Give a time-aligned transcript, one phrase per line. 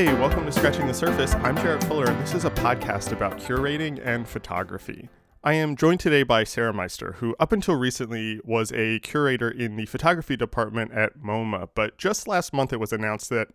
[0.00, 1.34] Hey, welcome to Scratching the Surface.
[1.34, 5.10] I'm Jarrett Fuller, and this is a podcast about curating and photography.
[5.44, 9.76] I am joined today by Sarah Meister, who up until recently was a curator in
[9.76, 13.48] the photography department at MoMA, but just last month it was announced that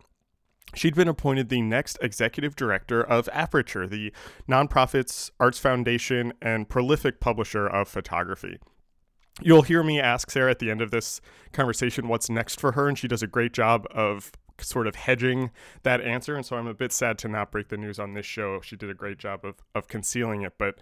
[0.72, 4.12] She'd been appointed the next executive director of Aperture, the
[4.48, 8.60] nonprofit's arts foundation and prolific publisher of photography.
[9.42, 12.86] You'll hear me ask Sarah at the end of this conversation what's next for her,
[12.86, 15.50] and she does a great job of sort of hedging
[15.82, 16.36] that answer.
[16.36, 18.60] And so I'm a bit sad to not break the news on this show.
[18.60, 20.54] She did a great job of, of concealing it.
[20.58, 20.78] But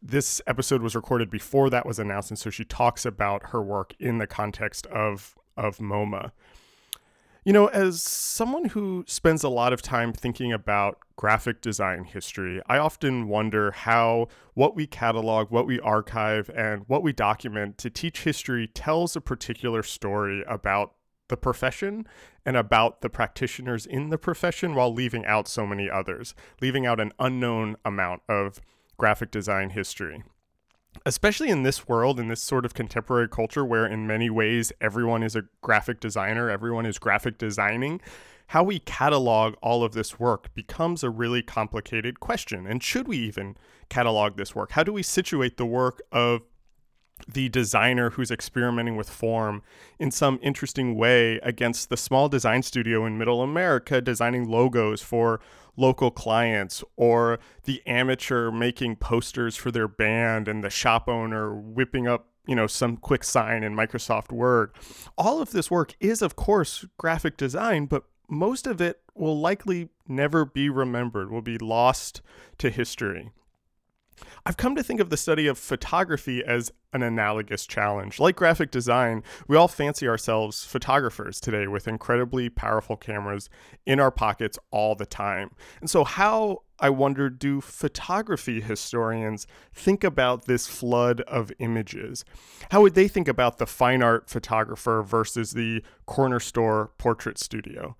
[0.00, 2.30] this episode was recorded before that was announced.
[2.30, 6.32] And so she talks about her work in the context of, of MoMA.
[7.44, 12.62] You know, as someone who spends a lot of time thinking about graphic design history,
[12.68, 17.90] I often wonder how what we catalog, what we archive, and what we document to
[17.90, 20.92] teach history tells a particular story about
[21.32, 22.06] the profession
[22.44, 27.00] and about the practitioners in the profession while leaving out so many others, leaving out
[27.00, 28.60] an unknown amount of
[28.98, 30.22] graphic design history
[31.06, 35.22] especially in this world, in this sort of contemporary culture where, in many ways, everyone
[35.22, 37.98] is a graphic designer, everyone is graphic designing,
[38.48, 42.66] how we catalog all of this work becomes a really complicated question.
[42.66, 43.56] And should we even
[43.88, 44.72] catalog this work?
[44.72, 46.42] How do we situate the work of
[47.26, 49.62] the designer who's experimenting with form
[49.98, 55.40] in some interesting way against the small design studio in middle America designing logos for
[55.76, 62.06] local clients or the amateur making posters for their band and the shop owner whipping
[62.06, 64.72] up you know some quick sign in Microsoft Word.
[65.16, 69.90] All of this work is of course graphic design, but most of it will likely
[70.08, 72.22] never be remembered, will be lost
[72.58, 73.30] to history.
[74.44, 78.20] I've come to think of the study of photography as an analogous challenge.
[78.20, 83.48] Like graphic design, we all fancy ourselves photographers today with incredibly powerful cameras
[83.86, 85.52] in our pockets all the time.
[85.80, 92.24] And so, how, I wonder, do photography historians think about this flood of images?
[92.70, 97.96] How would they think about the fine art photographer versus the corner store portrait studio?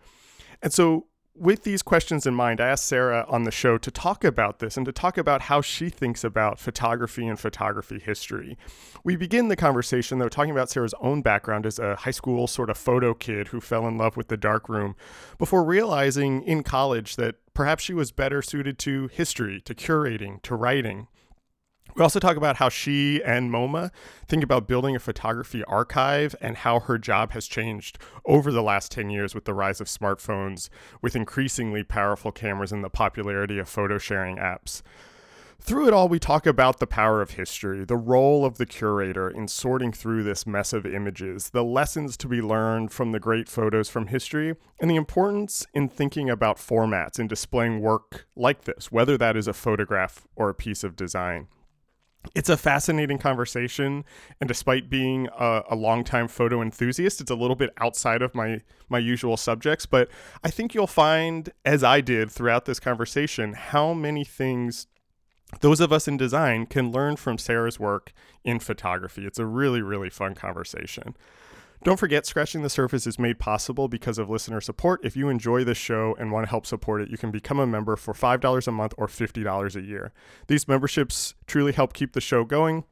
[0.61, 4.22] And so, with these questions in mind, I asked Sarah on the show to talk
[4.22, 8.59] about this and to talk about how she thinks about photography and photography history.
[9.03, 12.71] We begin the conversation, though, talking about Sarah's own background as a high school sort
[12.71, 14.94] of photo kid who fell in love with the darkroom
[15.38, 20.54] before realizing in college that perhaps she was better suited to history, to curating, to
[20.54, 21.09] writing.
[21.94, 23.91] We also talk about how she and MoMA
[24.26, 28.91] think about building a photography archive and how her job has changed over the last
[28.92, 30.70] 10 years with the rise of smartphones,
[31.03, 34.80] with increasingly powerful cameras and the popularity of photo sharing apps.
[35.60, 39.28] Through it all, we talk about the power of history, the role of the curator
[39.28, 43.50] in sorting through this mess of images, the lessons to be learned from the great
[43.50, 48.91] photos from history, and the importance in thinking about formats and displaying work like this,
[48.91, 51.48] whether that is a photograph or a piece of design
[52.34, 54.05] it's a fascinating conversation
[54.41, 58.60] and despite being a, a longtime photo enthusiast it's a little bit outside of my
[58.88, 60.09] my usual subjects but
[60.44, 64.87] i think you'll find as i did throughout this conversation how many things
[65.60, 68.12] those of us in design can learn from sarah's work
[68.44, 69.27] in photography.
[69.27, 71.15] It's a really really fun conversation
[71.84, 75.00] don't forget, Scratching the Surface is made possible because of listener support.
[75.04, 77.66] If you enjoy this show and want to help support it, you can become a
[77.66, 80.12] member for $5 a month or $50 a year.
[80.47, 82.84] These memberships truly help keep the show going.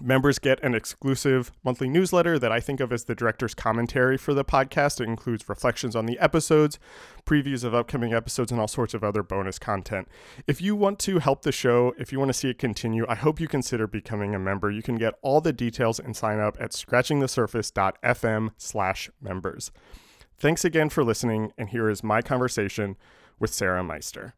[0.00, 4.34] Members get an exclusive monthly newsletter that I think of as the director's commentary for
[4.34, 5.00] the podcast.
[5.00, 6.78] It includes reflections on the episodes,
[7.24, 10.08] previews of upcoming episodes, and all sorts of other bonus content.
[10.46, 13.14] If you want to help the show, if you want to see it continue, I
[13.14, 14.70] hope you consider becoming a member.
[14.70, 19.70] You can get all the details and sign up at scratchingthesurface.fm slash members.
[20.38, 22.96] Thanks again for listening, and here is my conversation
[23.38, 24.34] with Sarah Meister.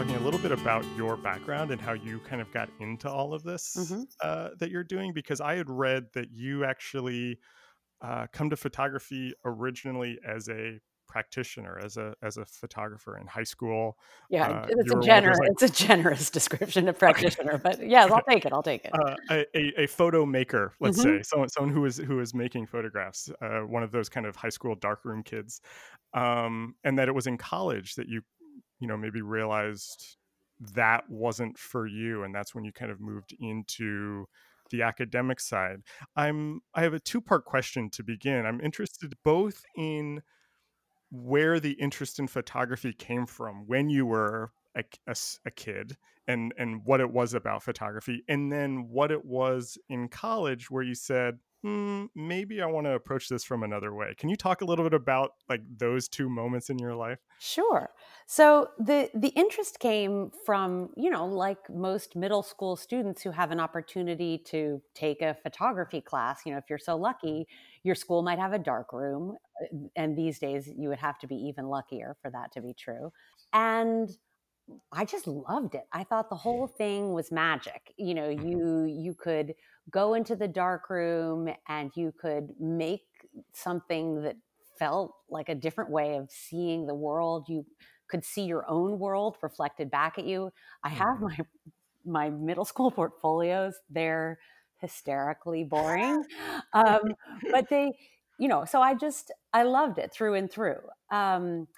[0.00, 3.34] Talking a little bit about your background and how you kind of got into all
[3.34, 4.02] of this mm-hmm.
[4.22, 7.38] uh, that you're doing because I had read that you actually
[8.00, 13.42] uh, come to photography originally as a practitioner as a as a photographer in high
[13.42, 13.98] school.
[14.30, 18.22] Yeah, uh, it's a generous like, it's a generous description of practitioner, but yeah, I'll
[18.26, 18.54] take it.
[18.54, 18.92] I'll take it.
[18.94, 21.18] Uh, a, a, photo maker, let's mm-hmm.
[21.18, 24.34] say, someone someone who is who is making photographs, uh, one of those kind of
[24.34, 25.60] high school darkroom kids,
[26.14, 28.22] um, and that it was in college that you
[28.80, 30.16] you know maybe realized
[30.74, 34.26] that wasn't for you and that's when you kind of moved into
[34.70, 35.80] the academic side.
[36.16, 38.46] I'm i have a two part question to begin.
[38.46, 40.22] I'm interested both in
[41.10, 45.96] where the interest in photography came from when you were a, a, a, kid
[46.28, 50.84] and and what it was about photography and then what it was in college where
[50.84, 54.60] you said hmm, maybe i want to approach this from another way can you talk
[54.60, 57.90] a little bit about like those two moments in your life sure
[58.26, 63.50] so the the interest came from you know like most middle school students who have
[63.50, 67.46] an opportunity to take a photography class you know if you're so lucky
[67.82, 71.26] your school might have a dark room uh, and these days you would have to
[71.26, 73.12] be even luckier for that to be true
[73.52, 74.10] and
[74.92, 75.86] I just loved it.
[75.92, 77.92] I thought the whole thing was magic.
[77.96, 78.48] You know, mm-hmm.
[78.48, 79.54] you you could
[79.90, 83.02] go into the dark room and you could make
[83.52, 84.36] something that
[84.78, 87.46] felt like a different way of seeing the world.
[87.48, 87.64] You
[88.08, 90.50] could see your own world reflected back at you.
[90.82, 91.24] I have mm-hmm.
[91.24, 91.38] my
[92.06, 93.74] my middle school portfolios.
[93.90, 94.38] They're
[94.78, 96.24] hysterically boring,
[96.72, 97.14] um,
[97.50, 97.92] but they,
[98.38, 98.64] you know.
[98.64, 100.80] So I just I loved it through and through.
[101.10, 101.68] Um,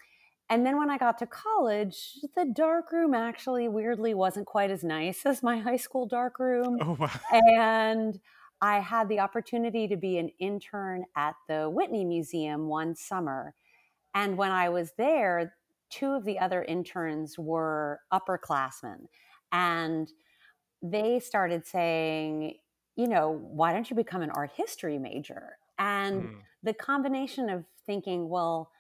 [0.53, 4.85] and then when I got to college, the dark room actually weirdly wasn't quite as
[4.85, 6.77] nice as my high school dark room.
[6.83, 7.11] Oh, wow.
[7.33, 8.21] And
[8.61, 13.55] I had the opportunity to be an intern at the Whitney Museum one summer.
[14.15, 15.55] And when I was there,
[15.89, 19.07] two of the other interns were upperclassmen.
[19.53, 20.13] And
[20.83, 22.59] they started saying,
[22.95, 25.57] you know, why don't you become an art history major?
[25.79, 26.35] And mm.
[26.63, 28.71] the combination of thinking, well,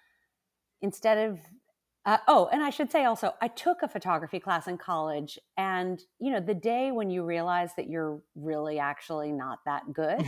[0.82, 1.38] instead of
[2.04, 6.02] uh, oh, and I should say also, I took a photography class in college, and
[6.18, 10.20] you know, the day when you realize that you're really actually not that good,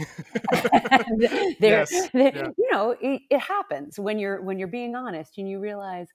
[1.58, 2.08] there, yes.
[2.14, 2.48] yeah.
[2.56, 6.06] you know, it, it, happens when you're when you're being honest, and you realize,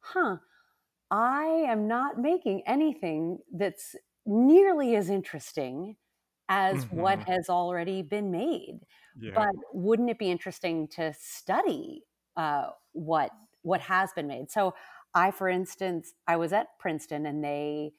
[0.00, 0.36] huh,
[1.10, 5.96] I am not making anything that's nearly as interesting
[6.48, 6.96] as mm-hmm.
[6.96, 8.80] what has already been made.
[9.20, 9.32] Yeah.
[9.34, 12.04] But wouldn't it be interesting to study
[12.36, 13.30] uh, what
[13.62, 14.50] what has been made?
[14.50, 14.74] So
[15.14, 17.92] I, for instance, I was at Princeton and they,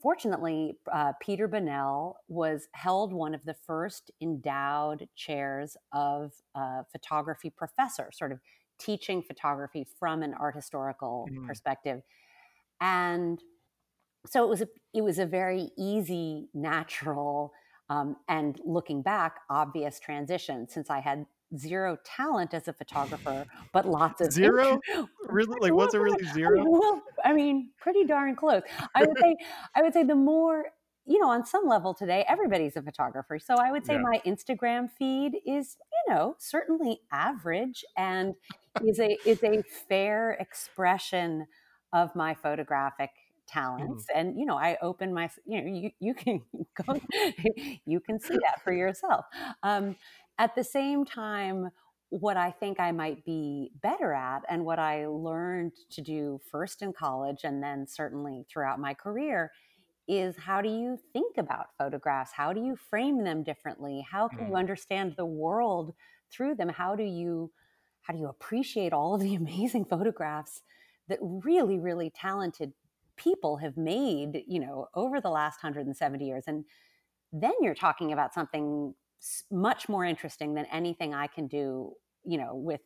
[0.00, 7.50] fortunately, uh, Peter Bunnell was held one of the first endowed chairs of a photography
[7.50, 8.40] professor, sort of
[8.78, 11.46] teaching photography from an art historical mm.
[11.46, 12.02] perspective.
[12.80, 13.40] And
[14.26, 17.52] so it was a, it was a very easy, natural,
[17.90, 23.86] um, and looking back, obvious transition since I had zero talent as a photographer, but
[23.86, 24.80] lots of zero.
[25.28, 26.64] really, like was it really zero?
[26.66, 28.62] Well, I mean, pretty darn close.
[28.94, 29.36] I would say,
[29.74, 30.66] I would say the more
[31.06, 33.38] you know, on some level today, everybody's a photographer.
[33.38, 34.00] So I would say yeah.
[34.00, 38.34] my Instagram feed is, you know, certainly average and
[38.82, 41.46] is a is a fair expression
[41.92, 43.10] of my photographic
[43.46, 44.18] talents mm.
[44.18, 46.40] and you know i open my you know you, you can
[46.86, 46.98] go
[47.84, 49.26] you can see that for yourself
[49.62, 49.94] um,
[50.38, 51.70] at the same time,
[52.10, 56.82] what I think I might be better at, and what I learned to do first
[56.82, 59.50] in college and then certainly throughout my career,
[60.06, 62.32] is how do you think about photographs?
[62.32, 64.04] How do you frame them differently?
[64.10, 64.48] How can mm.
[64.48, 65.94] you understand the world
[66.30, 66.68] through them?
[66.68, 67.50] How do you
[68.02, 70.62] how do you appreciate all of the amazing photographs
[71.08, 72.72] that really, really talented
[73.16, 76.44] people have made, you know, over the last 170 years?
[76.46, 76.64] And
[77.32, 78.94] then you're talking about something
[79.50, 81.92] much more interesting than anything I can do,
[82.24, 82.80] you know, with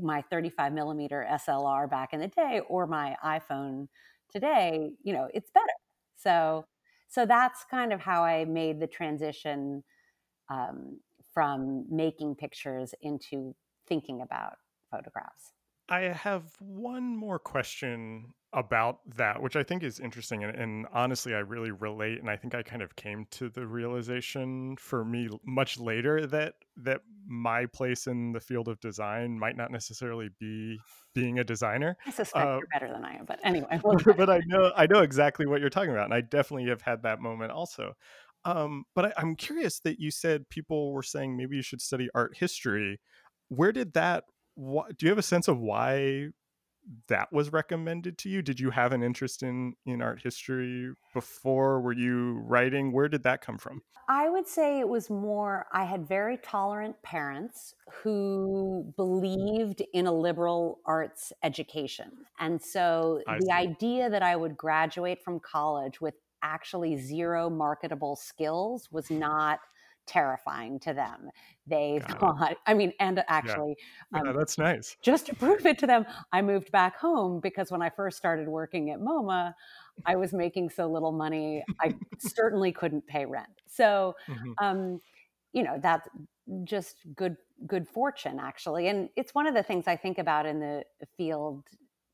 [0.00, 3.88] my 35 millimeter SLR back in the day or my iPhone
[4.30, 5.66] today, you know, it's better.
[6.16, 6.66] So,
[7.08, 9.82] so that's kind of how I made the transition
[10.50, 10.98] um,
[11.32, 13.54] from making pictures into
[13.88, 14.54] thinking about
[14.90, 15.52] photographs.
[15.88, 20.44] I have one more question about that, which I think is interesting.
[20.44, 22.20] And, and, honestly, I really relate.
[22.20, 26.54] And I think I kind of came to the realization for me much later that
[26.76, 30.78] that my place in the field of design might not necessarily be
[31.14, 31.96] being a designer.
[32.06, 33.80] I suspect uh, you're better than I am, but anyway.
[34.16, 37.02] but I know I know exactly what you're talking about, and I definitely have had
[37.04, 37.94] that moment also.
[38.44, 42.08] Um, but I, I'm curious that you said people were saying maybe you should study
[42.14, 43.00] art history.
[43.48, 44.24] Where did that?
[44.54, 46.28] What, do you have a sense of why
[47.08, 48.42] that was recommended to you?
[48.42, 51.80] Did you have an interest in in art history before?
[51.80, 52.92] Were you writing?
[52.92, 53.82] Where did that come from?
[54.08, 60.12] I would say it was more I had very tolerant parents who believed in a
[60.12, 62.10] liberal arts education.
[62.40, 63.52] And so I the see.
[63.52, 69.60] idea that I would graduate from college with actually zero marketable skills was not
[70.12, 71.30] terrifying to them.
[71.66, 72.58] They Got thought, it.
[72.66, 73.76] I mean, and actually,
[74.12, 74.22] yeah.
[74.24, 74.96] yeah um, that's nice.
[75.02, 78.48] Just to prove it to them, I moved back home because when I first started
[78.48, 79.54] working at MoMA,
[80.06, 83.62] I was making so little money, I certainly couldn't pay rent.
[83.66, 84.52] So, mm-hmm.
[84.58, 85.00] um,
[85.52, 86.08] you know that's
[86.64, 90.58] just good good fortune actually and it's one of the things i think about in
[90.58, 90.84] the
[91.16, 91.62] field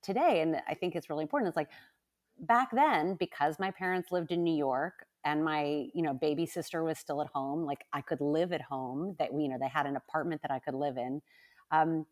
[0.02, 1.71] today and i think it's really important it's like
[2.40, 6.85] back then because my parents lived in new york and my you know baby sister
[6.85, 9.69] was still at home like i could live at home that we you know they
[9.69, 11.21] had an apartment that i could live in
[11.71, 12.07] um,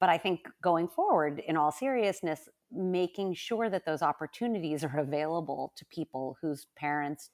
[0.00, 5.72] but i think going forward in all seriousness making sure that those opportunities are available
[5.76, 7.30] to people whose parents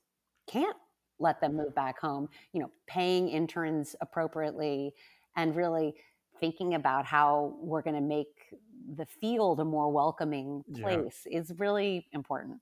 [0.47, 0.77] can't
[1.19, 4.93] let them move back home you know paying interns appropriately
[5.37, 5.95] and really
[6.41, 8.57] thinking about how we're going to make
[8.97, 11.39] the field a more welcoming place yeah.
[11.39, 12.59] is really important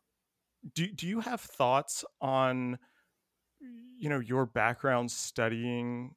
[0.75, 2.79] do, do you have thoughts on
[3.99, 6.15] you know your background studying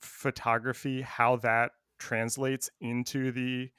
[0.00, 3.70] photography how that translates into the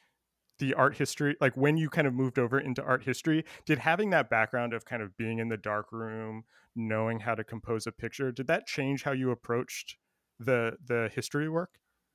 [0.60, 1.36] the art history?
[1.40, 4.86] Like when you kind of moved over into art history did having that background of
[4.86, 6.44] kind of being in the dark room
[6.76, 9.98] knowing how to compose a picture did that change how you approached
[10.40, 11.72] the the history work?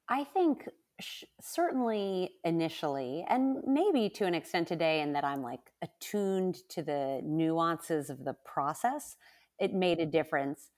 [0.09, 0.69] I think
[1.03, 6.83] sh- certainly initially and maybe to an extent today in that i'm like attuned to
[6.83, 9.17] the nuances of the process
[9.59, 10.71] it made a difference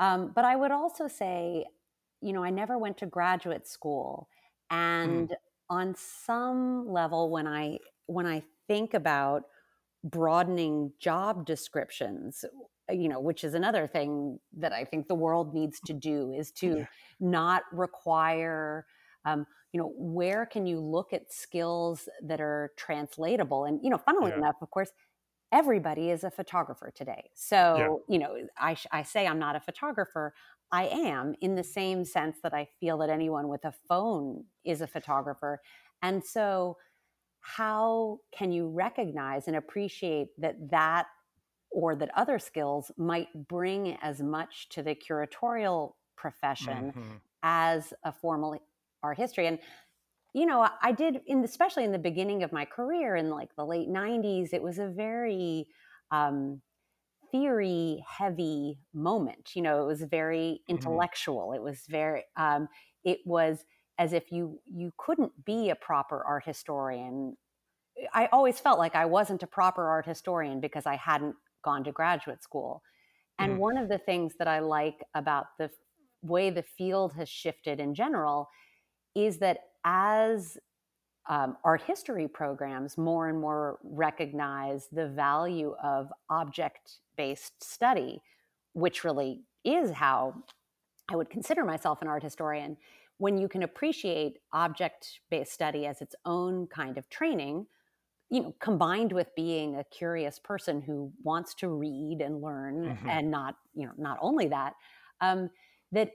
[0.00, 1.64] um, but i would also say
[2.20, 4.28] you know i never went to graduate school
[4.72, 4.76] mm.
[4.76, 5.34] and mm
[5.70, 9.44] on some level when i when i think about
[10.04, 12.44] broadening job descriptions
[12.90, 16.50] you know which is another thing that i think the world needs to do is
[16.50, 16.84] to yeah.
[17.20, 18.86] not require
[19.32, 23.98] um, you know where can you look at skills that are translatable and you know
[23.98, 24.38] funnily yeah.
[24.38, 24.90] enough of course
[25.52, 27.76] everybody is a photographer today so
[28.08, 28.14] yeah.
[28.14, 30.34] you know I, I say i'm not a photographer
[30.70, 34.80] I am in the same sense that I feel that anyone with a phone is
[34.80, 35.60] a photographer.
[36.02, 36.76] And so,
[37.40, 41.06] how can you recognize and appreciate that that
[41.70, 47.16] or that other skills might bring as much to the curatorial profession mm-hmm.
[47.42, 48.60] as a formal
[49.02, 49.46] art history?
[49.46, 49.58] And
[50.34, 53.64] you know, I did in especially in the beginning of my career in like the
[53.64, 54.52] late '90s.
[54.52, 55.66] It was a very
[56.10, 56.60] um,
[57.30, 60.76] theory heavy moment you know it was very mm-hmm.
[60.76, 61.56] intellectual mm-hmm.
[61.56, 62.68] it was very um,
[63.04, 63.64] it was
[63.98, 67.36] as if you you couldn't be a proper art historian
[68.14, 71.92] i always felt like i wasn't a proper art historian because i hadn't gone to
[71.92, 72.82] graduate school
[73.38, 73.58] and mm.
[73.58, 75.68] one of the things that i like about the
[76.22, 78.48] way the field has shifted in general
[79.26, 80.58] is that as
[81.28, 88.22] um, art history programs more and more recognize the value of object based study,
[88.72, 90.34] which really is how
[91.10, 92.76] I would consider myself an art historian.
[93.18, 97.66] When you can appreciate object based study as its own kind of training,
[98.30, 103.08] you know, combined with being a curious person who wants to read and learn, mm-hmm.
[103.08, 104.74] and not, you know, not only that,
[105.20, 105.50] um,
[105.92, 106.10] that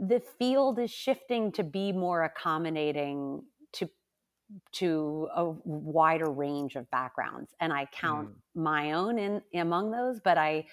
[0.00, 3.42] the field is shifting to be more accommodating
[3.74, 3.88] to
[4.72, 8.34] to a wider range of backgrounds and i count mm.
[8.54, 10.64] my own in among those but i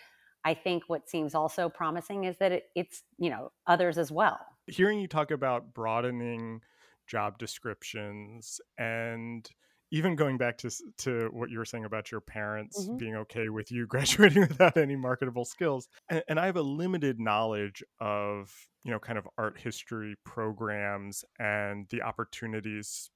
[0.46, 4.40] i think what seems also promising is that it, it's you know others as well
[4.66, 6.62] hearing you talk about broadening
[7.06, 9.50] job descriptions and
[9.92, 12.98] even going back to to what you were saying about your parents mm-hmm.
[12.98, 17.20] being okay with you graduating without any marketable skills and, and, i have a limited
[17.20, 18.52] knowledge of
[18.84, 23.10] you know kind of art history programs and the opportunities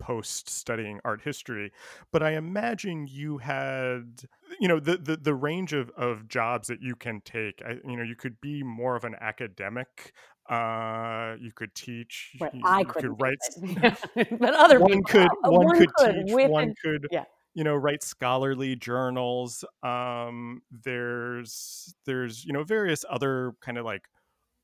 [0.00, 1.70] post studying art history
[2.10, 4.22] but i imagine you had
[4.58, 7.96] you know the the, the range of, of jobs that you can take I, you
[7.96, 10.14] know you could be more of an academic
[10.50, 12.54] uh you could teach right.
[12.54, 13.38] you, i you could write
[14.38, 18.02] but other one could one, one, could, could teach one could yeah you know write
[18.02, 24.08] scholarly journals um there's there's you know various other kind of like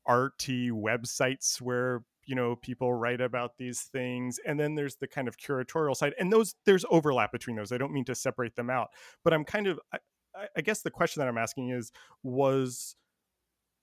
[0.05, 5.27] arty websites where you know people write about these things and then there's the kind
[5.27, 8.69] of curatorial side and those there's overlap between those i don't mean to separate them
[8.69, 8.89] out
[9.23, 9.97] but i'm kind of I,
[10.55, 11.91] I guess the question that i'm asking is
[12.23, 12.95] was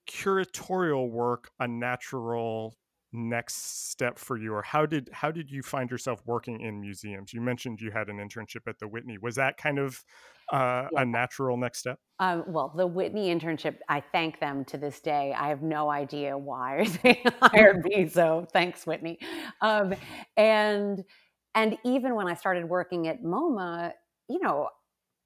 [0.09, 2.77] curatorial work a natural
[3.15, 7.33] next step for you or how did how did you find yourself working in museums?
[7.33, 9.19] You mentioned you had an internship at the whitney.
[9.19, 10.03] Was that kind of
[10.53, 11.03] uh, yeah.
[11.03, 11.99] a natural next step?
[12.19, 15.33] Um, well the whitney internship i thank them to this day.
[15.39, 19.19] I have no idea why they hired me so thanks whitney.
[19.61, 19.95] Um,
[20.37, 21.05] and
[21.55, 23.93] and even when i started working at moma
[24.29, 24.69] you know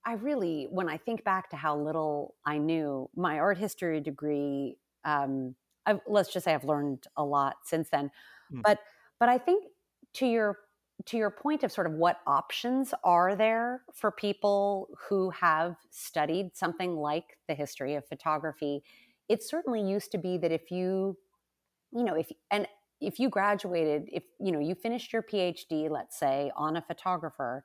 [0.09, 4.77] i really when i think back to how little i knew my art history degree
[5.05, 5.55] um,
[5.89, 8.11] I've, let's just say I've learned a lot since then.
[8.53, 8.63] Mm.
[8.63, 8.79] But
[9.19, 9.65] but I think
[10.15, 10.59] to your
[11.07, 16.57] to your point of sort of what options are there for people who have studied
[16.57, 18.83] something like the history of photography,
[19.29, 21.17] it certainly used to be that if you
[21.93, 22.69] you know, if and
[23.01, 27.65] if you graduated, if you know, you finished your PhD, let's say, on a photographer,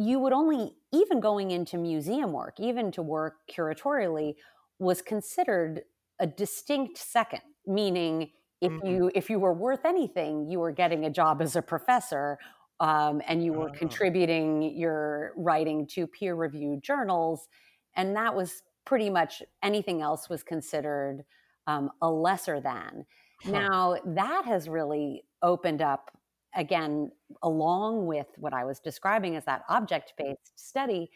[0.00, 4.34] you would only even going into museum work, even to work curatorially,
[4.78, 5.82] was considered
[6.18, 8.30] a distinct second, meaning
[8.60, 8.86] if mm-hmm.
[8.86, 12.38] you if you were worth anything, you were getting a job as a professor
[12.80, 13.72] um, and you were oh.
[13.72, 17.48] contributing your writing to peer reviewed journals.
[17.94, 21.24] And that was pretty much anything else was considered
[21.66, 23.04] um, a lesser than.
[23.42, 23.50] Huh.
[23.50, 26.10] Now, that has really opened up,
[26.54, 27.10] again,
[27.42, 31.10] along with what I was describing as that object based study.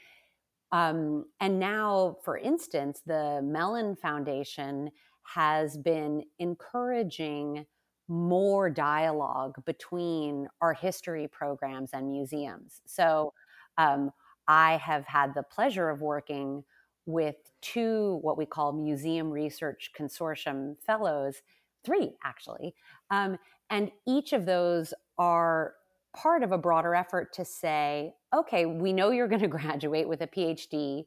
[0.72, 4.90] Um, and now, for instance, the Mellon Foundation
[5.22, 7.66] has been encouraging
[8.08, 12.80] more dialogue between our history programs and museums.
[12.86, 13.32] So
[13.78, 14.10] um,
[14.46, 16.64] I have had the pleasure of working
[17.06, 21.36] with two what we call Museum Research Consortium fellows,
[21.84, 22.74] three actually.
[23.10, 23.38] Um,
[23.70, 25.74] and each of those are
[26.14, 30.20] part of a broader effort to say, okay, we know you're going to graduate with
[30.20, 31.04] a PhD.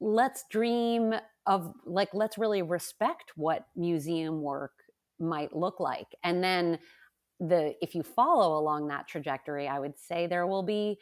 [0.00, 1.14] Let's dream
[1.46, 4.72] of, like, let's really respect what museum work
[5.18, 6.08] might look like.
[6.24, 6.78] And then
[7.40, 10.98] the if you follow along that trajectory, I would say there will be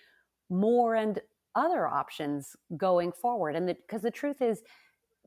[0.49, 1.21] more and
[1.55, 3.57] other options going forward.
[3.57, 4.63] And because the, the truth is,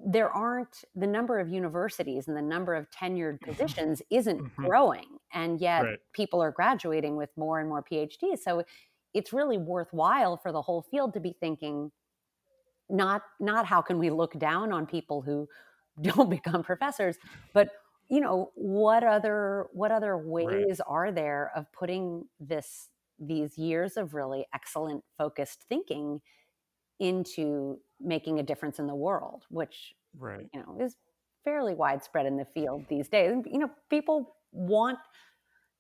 [0.03, 3.51] there aren't the number of universities and the number of tenured mm-hmm.
[3.51, 4.65] positions isn't mm-hmm.
[4.65, 5.99] growing and yet right.
[6.13, 8.63] people are graduating with more and more phds so
[9.13, 11.91] it's really worthwhile for the whole field to be thinking
[12.89, 15.47] not not how can we look down on people who
[16.01, 17.17] don't become professors
[17.53, 17.69] but
[18.09, 20.79] you know what other what other ways right.
[20.87, 26.19] are there of putting this these years of really excellent focused thinking
[26.99, 30.95] into making a difference in the world which right you know is
[31.43, 34.99] fairly widespread in the field these days you know people want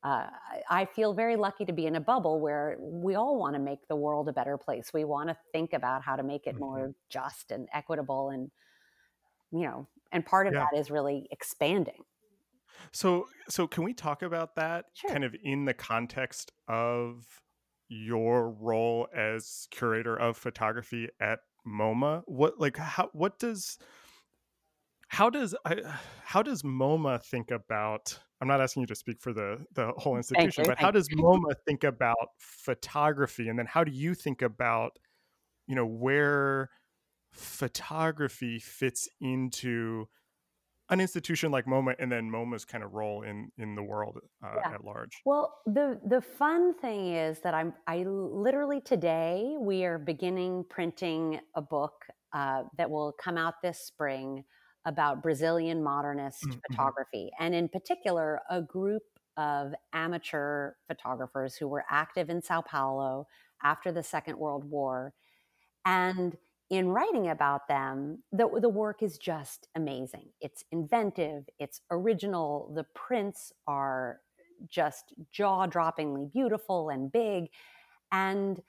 [0.03, 0.27] uh,
[0.69, 3.87] I feel very lucky to be in a bubble where we all want to make
[3.87, 4.91] the world a better place.
[4.93, 6.59] We want to think about how to make it mm-hmm.
[6.59, 8.51] more just and equitable, and
[9.51, 10.65] you know, and part of yeah.
[10.71, 12.03] that is really expanding.
[12.91, 15.09] So, so can we talk about that sure.
[15.09, 17.23] kind of in the context of
[17.87, 22.23] your role as curator of photography at MoMA?
[22.25, 23.77] What like how what does
[25.13, 25.53] how does
[26.23, 30.17] how does MoMA think about I'm not asking you to speak for the the whole
[30.17, 34.97] institution, but how does MoMA think about photography and then how do you think about
[35.67, 36.71] you know where
[37.31, 40.07] photography fits into
[40.89, 44.55] an institution like MoMA and then MoMA's kind of role in in the world uh,
[44.55, 44.73] yeah.
[44.73, 45.21] at large?
[45.25, 51.39] Well, the the fun thing is that I'm I literally today we are beginning printing
[51.53, 51.93] a book
[52.33, 54.43] uh, that will come out this spring
[54.85, 56.59] about Brazilian modernist mm-hmm.
[56.67, 59.03] photography, and in particular, a group
[59.37, 63.27] of amateur photographers who were active in Sao Paulo
[63.63, 65.13] after the Second World War,
[65.85, 66.37] and
[66.69, 70.29] in writing about them, the, the work is just amazing.
[70.41, 72.71] It's inventive, it's original.
[72.75, 74.21] The prints are
[74.69, 77.49] just jaw droppingly beautiful and big.
[78.11, 78.59] And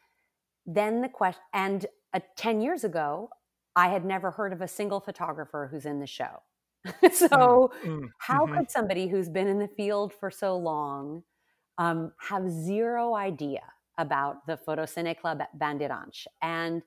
[0.67, 3.31] then the question, and uh, 10 years ago,
[3.77, 6.43] I had never heard of a single photographer who's in the show.
[7.13, 8.57] so, mm, mm, how mm-hmm.
[8.57, 11.23] could somebody who's been in the field for so long
[11.79, 13.63] um, have zero idea
[13.97, 16.27] about the Fotocine Club at Bandeirantes?
[16.43, 16.83] And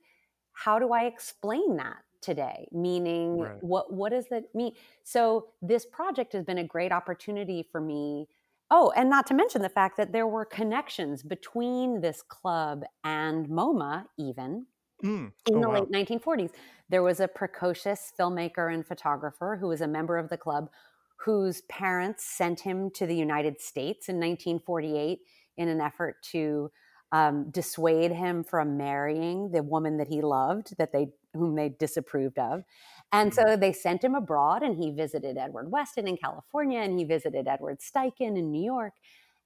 [0.54, 2.67] how do I explain that today?
[2.71, 3.63] Meaning, right.
[3.63, 4.73] what what does that mean?
[5.04, 8.28] So this project has been a great opportunity for me.
[8.69, 13.47] Oh, and not to mention the fact that there were connections between this club and
[13.47, 14.65] MoMA, even
[15.04, 15.32] mm.
[15.48, 15.86] in oh, the wow.
[15.92, 16.52] late 1940s.
[16.90, 20.70] There was a precocious filmmaker and photographer who was a member of the club
[21.18, 25.20] whose parents sent him to the United States in 1948
[25.58, 26.72] in an effort to
[27.12, 32.38] um, dissuade him from marrying the woman that he loved, that they whom they disapproved
[32.38, 32.64] of.
[33.12, 33.62] And so mm-hmm.
[33.62, 37.80] they sent him abroad, and he visited Edward Weston in California, and he visited Edward
[37.80, 38.94] Steichen in New York.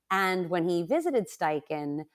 [0.10, 2.06] And when he visited Steichen,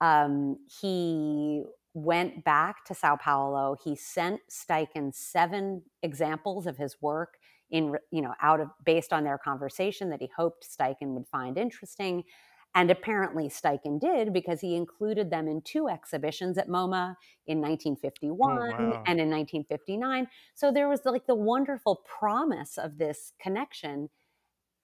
[0.00, 1.62] um, he
[1.94, 3.76] went back to Sao Paulo.
[3.82, 7.38] He sent Steichen seven examples of his work
[7.70, 11.56] in, you know, out of based on their conversation that he hoped Steichen would find
[11.56, 12.24] interesting.
[12.76, 17.14] And apparently Steichen did because he included them in two exhibitions at MoMA
[17.46, 19.02] in 1951 oh, wow.
[19.06, 20.26] and in 1959.
[20.56, 24.10] So there was like the wonderful promise of this connection.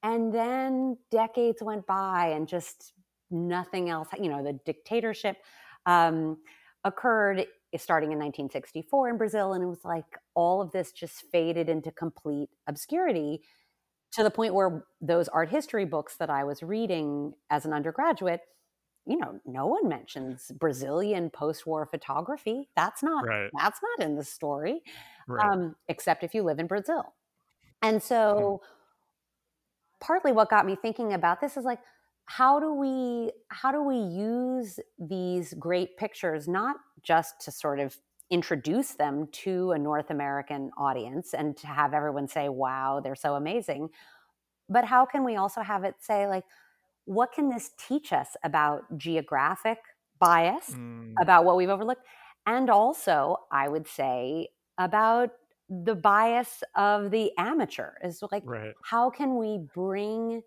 [0.04, 2.92] And then decades went by and just
[3.32, 5.38] nothing else, you know, the dictatorship
[5.86, 6.38] um,
[6.84, 9.52] occurred starting in 1964 in Brazil.
[9.52, 13.42] And it was like all of this just faded into complete obscurity.
[14.12, 18.40] to the point where those art history books that I was reading as an undergraduate,
[19.06, 22.68] you know, no one mentions Brazilian post-war photography.
[22.74, 23.50] That's not right.
[23.56, 24.82] that's not in the story,
[25.28, 25.48] right.
[25.48, 27.14] um, except if you live in Brazil.
[27.82, 30.04] And so, hmm.
[30.04, 31.78] partly what got me thinking about this is like,
[32.36, 37.96] how do we how do we use these great pictures not just to sort of
[38.30, 43.34] introduce them to a North American audience and to have everyone say, wow, they're so
[43.34, 43.88] amazing.
[44.68, 46.44] But how can we also have it say, like,
[47.06, 49.78] what can this teach us about geographic
[50.20, 51.12] bias, mm.
[51.20, 52.06] about what we've overlooked?
[52.46, 55.30] And also, I would say, about
[55.68, 58.74] the bias of the amateur is like, right.
[58.84, 60.42] how can we bring,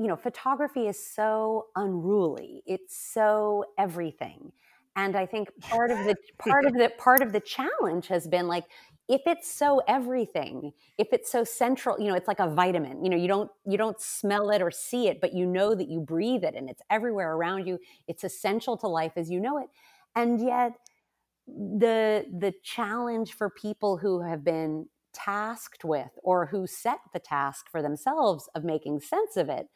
[0.00, 4.52] you know, photography is so unruly, it's so everything
[4.96, 8.48] and i think part of the part of the part of the challenge has been
[8.48, 8.64] like
[9.08, 13.10] if it's so everything if it's so central you know it's like a vitamin you
[13.10, 16.00] know you don't you don't smell it or see it but you know that you
[16.00, 19.68] breathe it and it's everywhere around you it's essential to life as you know it
[20.16, 20.72] and yet
[21.46, 27.66] the the challenge for people who have been tasked with or who set the task
[27.70, 29.66] for themselves of making sense of it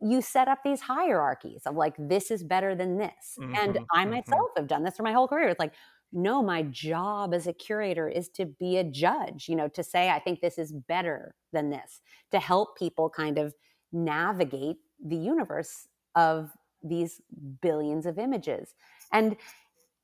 [0.00, 4.02] you set up these hierarchies of like this is better than this mm-hmm, and i
[4.02, 4.10] mm-hmm.
[4.12, 4.60] myself mm-hmm.
[4.60, 5.74] have done this for my whole career it's like
[6.12, 10.10] no my job as a curator is to be a judge you know to say
[10.10, 13.54] i think this is better than this to help people kind of
[13.92, 16.50] navigate the universe of
[16.82, 17.20] these
[17.60, 18.74] billions of images
[19.12, 19.36] and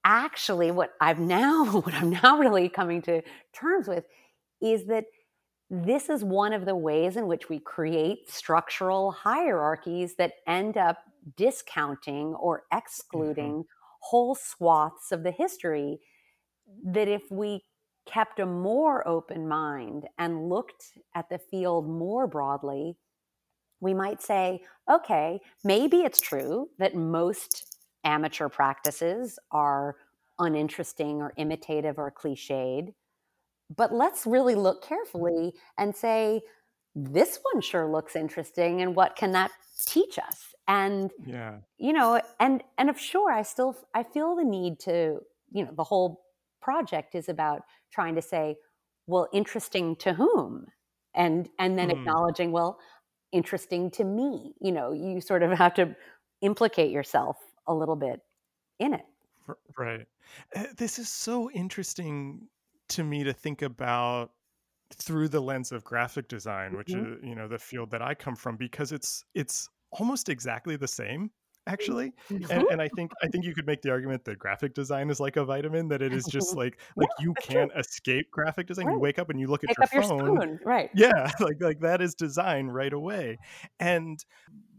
[0.05, 3.22] actually what i've now what i'm now really coming to
[3.53, 4.05] terms with
[4.61, 5.05] is that
[5.70, 10.98] this is one of the ways in which we create structural hierarchies that end up
[11.37, 12.78] discounting or mm-hmm.
[12.78, 14.00] excluding mm-hmm.
[14.00, 16.00] whole swaths of the history
[16.85, 17.64] that if we
[18.06, 22.96] kept a more open mind and looked at the field more broadly
[23.80, 29.96] we might say okay maybe it's true that most amateur practices are
[30.38, 32.92] uninteresting or imitative or cliched
[33.74, 36.42] but let's really look carefully and say,
[36.94, 39.50] this one sure looks interesting and what can that
[39.87, 40.54] teach us?
[40.66, 41.59] And yeah.
[41.78, 45.18] you know and and of sure i still i feel the need to
[45.50, 46.20] you know the whole
[46.62, 48.56] project is about trying to say
[49.06, 50.66] well interesting to whom?
[51.14, 51.92] And and then mm.
[51.92, 52.78] acknowledging well
[53.33, 54.54] interesting to me.
[54.61, 55.96] You know you sort of have to
[56.40, 58.20] implicate yourself a little bit
[58.78, 59.06] in it.
[59.76, 60.06] Right.
[60.54, 62.46] Eh, this is so interesting
[62.90, 64.31] to me to think about
[64.92, 67.14] through the lens of graphic design, which mm-hmm.
[67.14, 70.88] is you know the field that I come from, because it's it's almost exactly the
[70.88, 71.31] same
[71.66, 72.64] actually and, mm-hmm.
[72.70, 75.37] and i think i think you could make the argument that graphic design is like
[75.37, 77.81] a vitamin that it is just like like yeah, you can't true.
[77.81, 78.94] escape graphic design right.
[78.94, 82.00] you wake up and you look at your phone your right yeah like like that
[82.00, 83.38] is design right away
[83.79, 84.24] and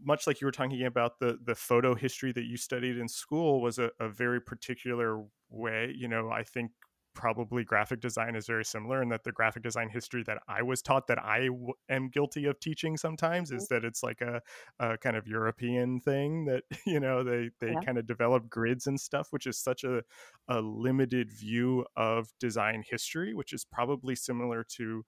[0.04, 3.60] much like you were talking about the the photo history that you studied in school
[3.60, 6.72] was a, a very particular way you know i think
[7.14, 10.82] probably graphic design is very similar and that the graphic design history that I was
[10.82, 13.58] taught that I w- am guilty of teaching sometimes mm-hmm.
[13.58, 14.40] is that it's like a,
[14.78, 17.80] a, kind of European thing that you know they they yeah.
[17.80, 20.02] kind of develop grids and stuff which is such a
[20.48, 25.04] a limited view of design history which is probably similar to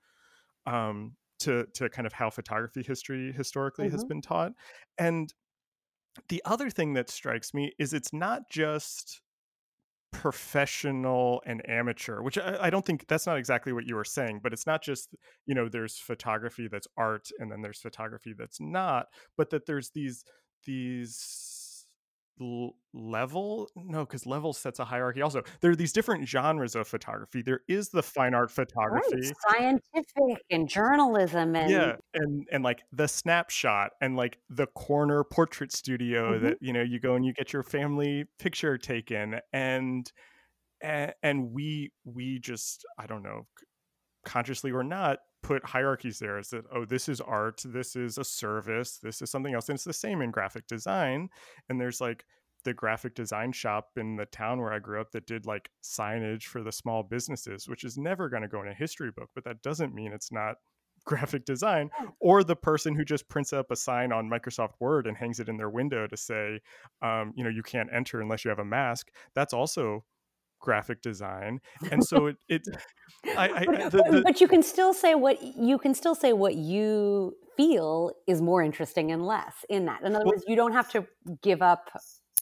[0.67, 3.95] um to to kind of how photography history historically mm-hmm.
[3.95, 4.53] has been taught
[4.99, 5.35] and
[6.29, 9.21] the other thing that strikes me is it's not just
[10.15, 14.41] professional and amateur which I, I, don't think that's not exactly what you were saying
[14.43, 15.15] but it's not just
[15.47, 19.91] you know there's photography that's art and then there's photography that's not but that there's
[19.91, 20.25] these
[20.65, 21.64] these
[22.93, 27.43] level no because level sets a hierarchy also there are these different genres of photography
[27.43, 29.33] there is the fine art photography right.
[29.49, 35.73] scientific and journalism and yeah and and like the snapshot and like the corner portrait
[35.73, 36.47] studio mm-hmm.
[36.47, 40.11] that you know you go and you get your family picture taken and
[40.81, 43.47] and, and we we just i don't know
[44.25, 46.39] consciously or not put hierarchies there.
[46.39, 49.77] Is that oh this is art this is a service this is something else and
[49.77, 51.29] it's the same in graphic design
[51.69, 52.25] and there's like
[52.65, 56.45] the graphic design shop in the town where i grew up that did like signage
[56.45, 59.45] for the small businesses which is never going to go in a history book but
[59.45, 60.57] that doesn't mean it's not
[61.05, 65.19] graphic design or the person who just prints up a sign on microsoft word and
[65.19, 66.59] hangs it in their window to say
[67.03, 70.03] um, you know you can't enter unless you have a mask that's also
[70.65, 71.61] graphic design
[71.93, 72.63] and so it, it
[73.37, 76.33] I, I, but, the, the, but you can still say what you can still say
[76.33, 80.57] what you feel is more interesting and less in that in other well, words you
[80.57, 81.07] don't have to
[81.43, 81.91] give up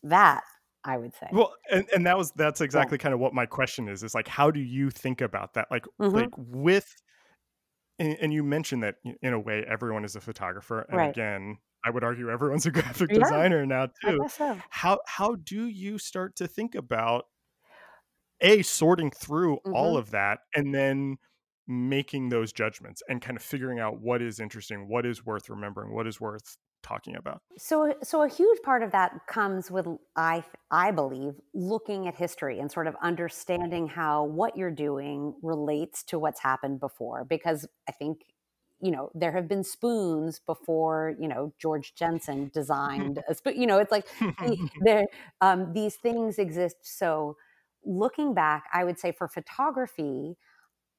[0.04, 0.44] that
[0.84, 3.02] i would say well and, and that was that's exactly yeah.
[3.02, 5.84] kind of what my question is is like how do you think about that like
[6.00, 6.14] mm-hmm.
[6.14, 6.94] like with
[7.98, 11.10] and, and, you mentioned that in a way everyone is a photographer, and right.
[11.10, 14.20] again, I would argue everyone's a graphic yeah, designer now too.
[14.28, 14.58] So.
[14.70, 17.26] How how do you start to think about
[18.42, 19.74] a sorting through mm-hmm.
[19.74, 21.16] all of that and then
[21.66, 25.94] making those judgments and kind of figuring out what is interesting, what is worth remembering,
[25.94, 27.40] what is worth talking about.
[27.56, 32.58] So so a huge part of that comes with I I believe looking at history
[32.58, 37.92] and sort of understanding how what you're doing relates to what's happened before because I
[37.92, 38.24] think
[38.80, 43.64] you know there have been spoons before you know george jensen designed a spoon you
[43.64, 44.08] know it's like
[44.80, 45.06] there
[45.40, 47.36] um, these things exist so
[47.84, 50.36] looking back i would say for photography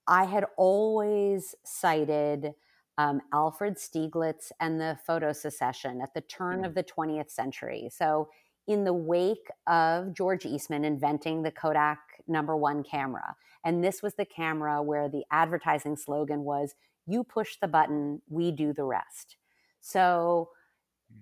[0.07, 2.53] I had always cited
[2.97, 6.65] um, Alfred Stieglitz and the photo secession at the turn mm.
[6.65, 7.89] of the 20th century.
[7.91, 8.29] So,
[8.65, 14.13] in the wake of George Eastman inventing the Kodak number one camera, and this was
[14.13, 19.37] the camera where the advertising slogan was, You push the button, we do the rest.
[19.81, 20.49] So.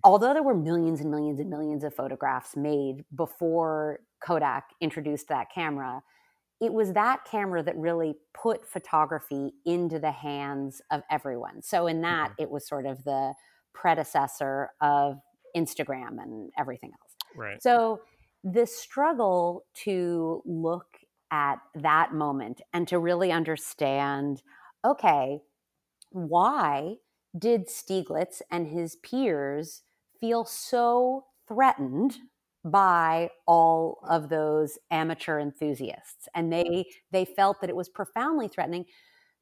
[0.04, 5.47] Although there were millions and millions and millions of photographs made before Kodak introduced that
[5.54, 6.01] camera,
[6.60, 11.62] it was that camera that really put photography into the hands of everyone.
[11.62, 12.43] So in that, mm-hmm.
[12.43, 13.34] it was sort of the
[13.73, 15.17] predecessor of
[15.56, 17.15] Instagram and everything else.
[17.36, 17.62] Right.
[17.62, 18.01] So
[18.43, 20.88] the struggle to look
[21.32, 24.41] at that moment and to really understand,
[24.86, 25.39] okay,
[26.12, 26.95] why
[27.37, 29.81] did Stieglitz and his peers
[30.19, 32.17] feel so threatened
[32.63, 36.27] by all of those amateur enthusiasts?
[36.35, 38.85] And they they felt that it was profoundly threatening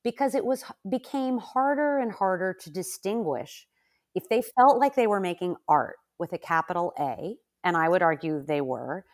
[0.04, 3.68] because it was became harder and harder to distinguish
[4.16, 8.02] if they felt like they were making art with a capital A and I would
[8.02, 9.06] argue they were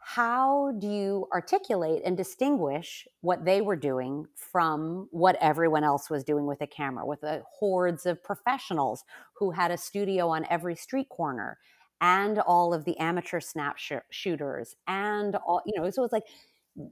[0.00, 6.24] how do you articulate and distinguish what they were doing from what everyone else was
[6.24, 9.04] doing with a camera with the hordes of professionals
[9.36, 11.58] who had a studio on every street corner
[12.00, 16.24] and all of the amateur snap sh- shooters and all you know so it's like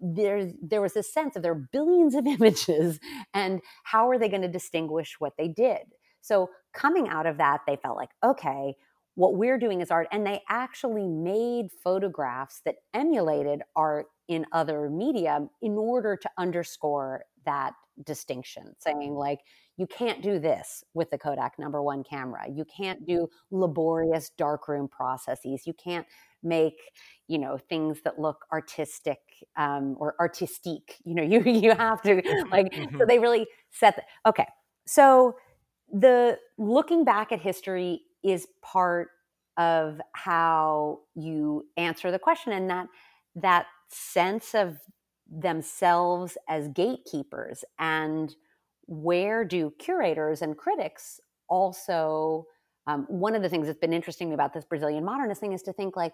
[0.03, 2.99] there there was this sense of there are billions of images
[3.35, 5.83] and how are they going to distinguish what they did?
[6.21, 8.75] So coming out of that they felt like okay
[9.17, 14.89] what we're doing is art and they actually made photographs that emulated art in other
[14.89, 17.73] media in order to underscore that
[18.05, 19.41] distinction saying like
[19.77, 22.45] you can't do this with the Kodak number one camera.
[22.51, 25.67] You can't do laborious darkroom processes.
[25.67, 26.07] You can't
[26.43, 26.79] make
[27.29, 29.19] you know things that look artistic
[29.57, 30.95] um, or artistique.
[31.05, 32.73] You know, you you have to like.
[32.75, 33.01] So mm-hmm.
[33.07, 33.97] they really set.
[33.97, 34.47] The, okay,
[34.87, 35.37] so
[35.93, 39.09] the looking back at history is part
[39.57, 42.89] of how you answer the question, and that
[43.37, 44.79] that sense of
[45.31, 48.35] themselves as gatekeepers and
[48.87, 52.47] where do curators and critics also
[52.87, 55.73] um, one of the things that's been interesting about this brazilian modernist thing is to
[55.73, 56.13] think like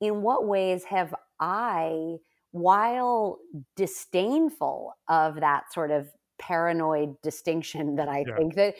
[0.00, 2.16] in what ways have i
[2.50, 3.38] while
[3.76, 6.08] disdainful of that sort of
[6.40, 8.36] paranoid distinction that i yeah.
[8.36, 8.74] think that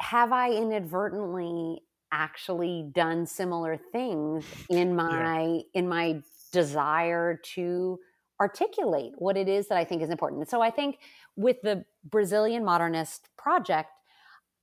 [0.00, 1.80] have i inadvertently
[2.12, 5.80] actually done similar things in my yeah.
[5.80, 6.20] in my
[6.52, 7.98] desire to
[8.40, 10.48] articulate what it is that I think is important.
[10.48, 10.98] so I think
[11.36, 13.90] with the Brazilian modernist project,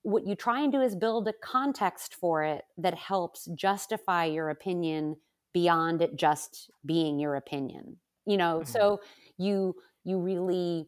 [0.03, 4.49] what you try and do is build a context for it that helps justify your
[4.49, 5.15] opinion
[5.53, 7.97] beyond it just being your opinion.
[8.25, 8.71] You know, mm-hmm.
[8.71, 9.01] so
[9.37, 10.87] you you really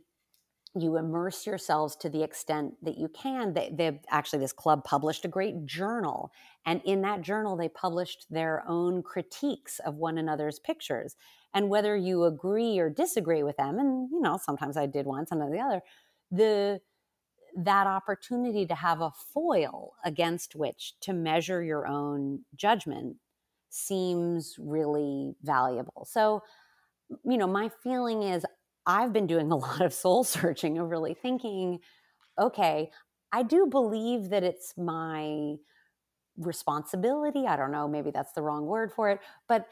[0.76, 3.54] you immerse yourselves to the extent that you can.
[3.54, 6.32] They, they actually this club published a great journal,
[6.66, 11.16] and in that journal they published their own critiques of one another's pictures
[11.56, 15.26] and whether you agree or disagree with them and you know sometimes i did one
[15.26, 15.82] sometimes the other
[16.30, 16.80] the
[17.58, 23.16] that opportunity to have a foil against which to measure your own judgment
[23.70, 26.42] seems really valuable so
[27.24, 28.46] you know my feeling is
[28.88, 31.80] i've been doing a lot of soul searching and really thinking
[32.40, 32.92] okay
[33.32, 35.56] i do believe that it's my
[36.38, 39.68] responsibility i don't know maybe that's the wrong word for it but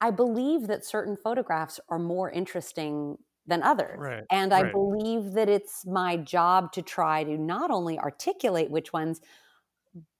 [0.00, 3.98] I believe that certain photographs are more interesting than others.
[3.98, 4.72] Right, and I right.
[4.72, 9.20] believe that it's my job to try to not only articulate which ones,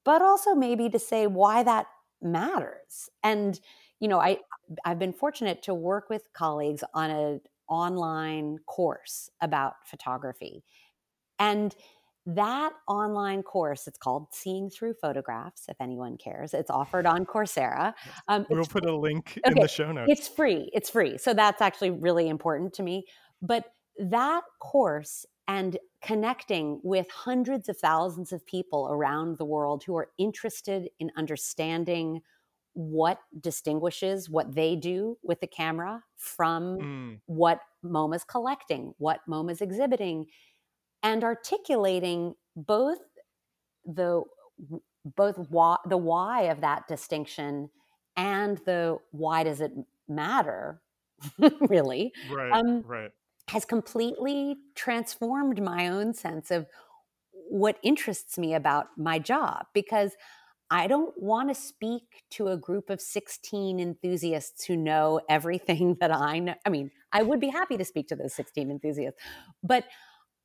[0.05, 1.87] but also maybe to say why that
[2.23, 3.11] matters.
[3.23, 3.61] And,
[4.01, 4.39] you know, I
[4.85, 10.65] I've been fortunate to work with colleagues on an online course about photography.
[11.39, 11.75] And
[12.27, 16.55] that online course it's called seeing through photographs if anyone cares.
[16.55, 17.95] It's offered on coursera.
[18.27, 20.11] Um, we'll put a link okay, in the show notes.
[20.11, 21.19] it's free it's free.
[21.19, 23.07] So that's actually really important to me.
[23.41, 23.65] But
[23.99, 30.09] that course and connecting with hundreds of thousands of people around the world who are
[30.19, 32.21] interested in understanding
[32.77, 37.21] what distinguishes what they do with the camera from mm.
[37.25, 40.27] what MoMA's collecting, what MoMA's exhibiting,
[41.03, 42.99] and articulating both
[43.87, 44.23] the
[45.17, 47.71] both why, the why of that distinction
[48.15, 49.73] and the why does it
[50.07, 50.83] matter
[51.69, 53.11] really right um, right
[53.49, 56.67] has completely transformed my own sense of
[57.49, 60.13] what interests me about my job because
[60.71, 66.13] I don't want to speak to a group of 16 enthusiasts who know everything that
[66.13, 66.55] I know.
[66.65, 69.21] I mean, I would be happy to speak to those 16 enthusiasts,
[69.63, 69.85] but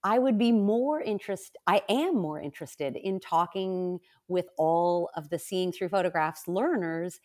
[0.03, 5.38] I would be more interested, I am more interested in talking with all of the
[5.38, 7.19] seeing through photographs learners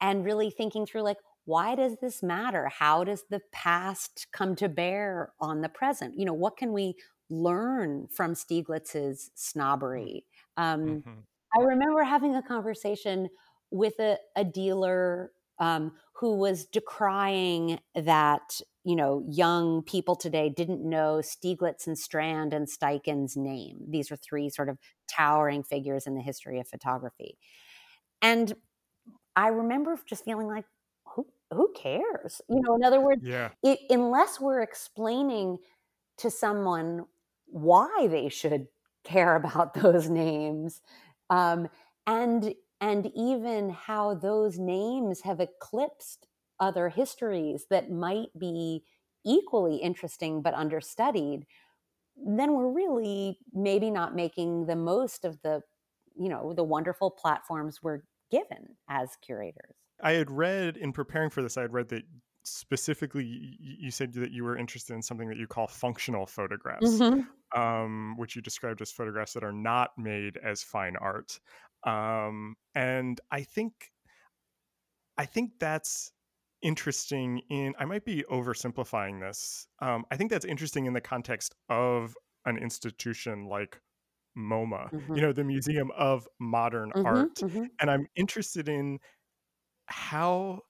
[0.00, 2.68] and really thinking through like, why does this matter?
[2.68, 6.18] How does the past come to bear on the present?
[6.18, 6.96] You know, what can we
[7.30, 10.24] learn from Stieglitz's snobbery?
[10.56, 11.20] Um, mm-hmm.
[11.56, 13.28] I remember having a conversation
[13.70, 20.88] with a, a dealer um, who was decrying that you know young people today didn't
[20.88, 23.78] know Stieglitz and Strand and Steichen's name.
[23.88, 27.38] These are three sort of towering figures in the history of photography,
[28.20, 28.54] and
[29.34, 30.64] I remember just feeling like,
[31.04, 32.40] who who cares?
[32.48, 33.50] You know, in other words, yeah.
[33.62, 35.58] it, unless we're explaining
[36.18, 37.04] to someone
[37.46, 38.66] why they should
[39.04, 40.80] care about those names
[41.30, 41.68] um,
[42.06, 46.26] and and even how those names have eclipsed
[46.60, 48.82] other histories that might be
[49.24, 51.46] equally interesting but understudied
[52.16, 55.60] then we're really maybe not making the most of the
[56.18, 61.42] you know the wonderful platforms we're given as curators i had read in preparing for
[61.42, 62.02] this i had read that
[62.44, 67.20] specifically you said that you were interested in something that you call functional photographs mm-hmm.
[67.56, 71.40] Um, which you described as photographs that are not made as fine art
[71.84, 73.90] um, and i think
[75.18, 76.12] i think that's
[76.62, 81.54] interesting in i might be oversimplifying this um, i think that's interesting in the context
[81.68, 82.14] of
[82.44, 83.80] an institution like
[84.36, 85.14] moma mm-hmm.
[85.14, 87.64] you know the museum of modern mm-hmm, art mm-hmm.
[87.80, 88.98] and i'm interested in
[89.86, 90.60] how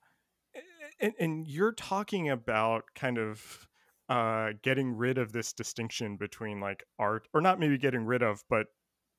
[1.01, 3.66] and, and you're talking about kind of
[4.09, 8.42] uh, getting rid of this distinction between like art, or not maybe getting rid of,
[8.49, 8.66] but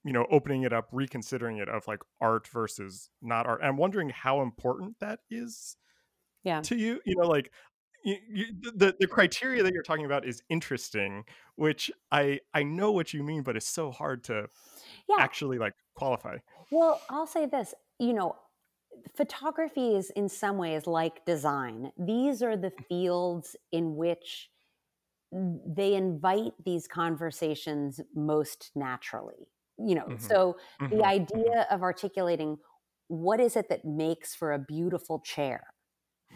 [0.03, 3.59] you know, opening it up, reconsidering it of like art versus not art.
[3.63, 5.75] I'm wondering how important that is
[6.43, 6.61] yeah.
[6.61, 7.01] to you.
[7.05, 7.51] You know, like
[8.05, 8.45] you, you,
[8.75, 13.23] the the criteria that you're talking about is interesting, which I I know what you
[13.23, 14.47] mean, but it's so hard to
[15.09, 15.15] yeah.
[15.19, 16.37] actually like qualify.
[16.71, 17.73] Well, I'll say this.
[17.99, 18.35] You know,
[19.15, 21.91] photography is in some ways like design.
[21.97, 24.49] These are the fields in which
[25.31, 29.47] they invite these conversations most naturally.
[29.77, 30.25] You know, mm-hmm.
[30.25, 30.89] so mm-hmm.
[30.89, 31.05] the mm-hmm.
[31.05, 32.57] idea of articulating
[33.07, 35.67] what is it that makes for a beautiful chair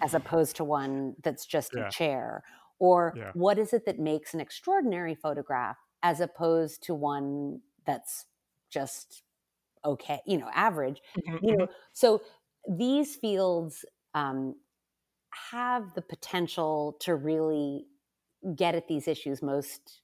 [0.01, 1.87] as opposed to one that's just yeah.
[1.87, 2.43] a chair
[2.79, 3.31] or yeah.
[3.33, 8.25] what is it that makes an extraordinary photograph as opposed to one that's
[8.69, 9.23] just
[9.83, 11.45] okay you know average mm-hmm.
[11.45, 11.73] you know mm-hmm.
[11.91, 12.21] so
[12.69, 14.55] these fields um,
[15.51, 17.85] have the potential to really
[18.55, 20.01] get at these issues most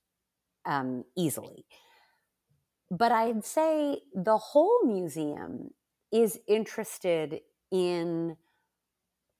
[0.65, 1.65] um, easily.
[2.89, 5.71] But I'd say the whole museum
[6.11, 8.37] is interested in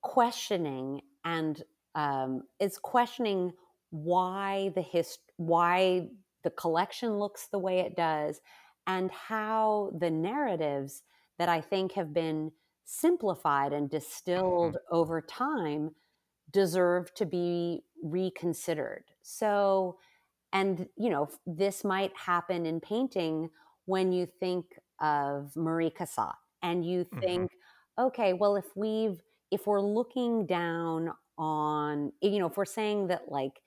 [0.01, 1.63] questioning and
[1.95, 3.53] um, is questioning
[3.89, 6.09] why the hist- why
[6.43, 8.41] the collection looks the way it does
[8.85, 11.03] and how the narratives
[11.39, 12.51] that I think have been
[12.85, 14.95] simplified and distilled mm-hmm.
[14.95, 15.91] over time
[16.51, 19.03] deserve to be reconsidered.
[19.21, 19.97] So,
[20.53, 23.49] and you know, this might happen in painting
[23.85, 24.65] when you think
[24.99, 27.19] of Mary Cassatt and you mm-hmm.
[27.19, 28.05] think, mm-hmm.
[28.07, 33.29] okay, well, if we've, if we're looking down on, you know, if we're saying that
[33.29, 33.61] like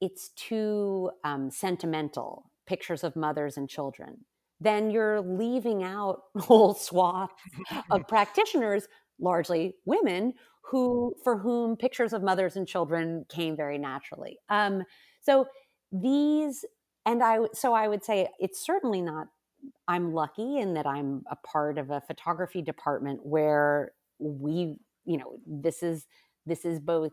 [0.00, 4.24] it's too um, sentimental, pictures of mothers and children,
[4.60, 7.32] then you're leaving out whole swath
[7.90, 8.88] of practitioners,
[9.20, 14.38] largely women, who for whom pictures of mothers and children came very naturally.
[14.48, 14.82] Um,
[15.22, 15.46] so
[15.92, 16.64] these,
[17.04, 19.28] and I, so I would say it's certainly not.
[19.88, 25.38] I'm lucky in that I'm a part of a photography department where we, you know,
[25.46, 26.06] this is
[26.46, 27.12] this is both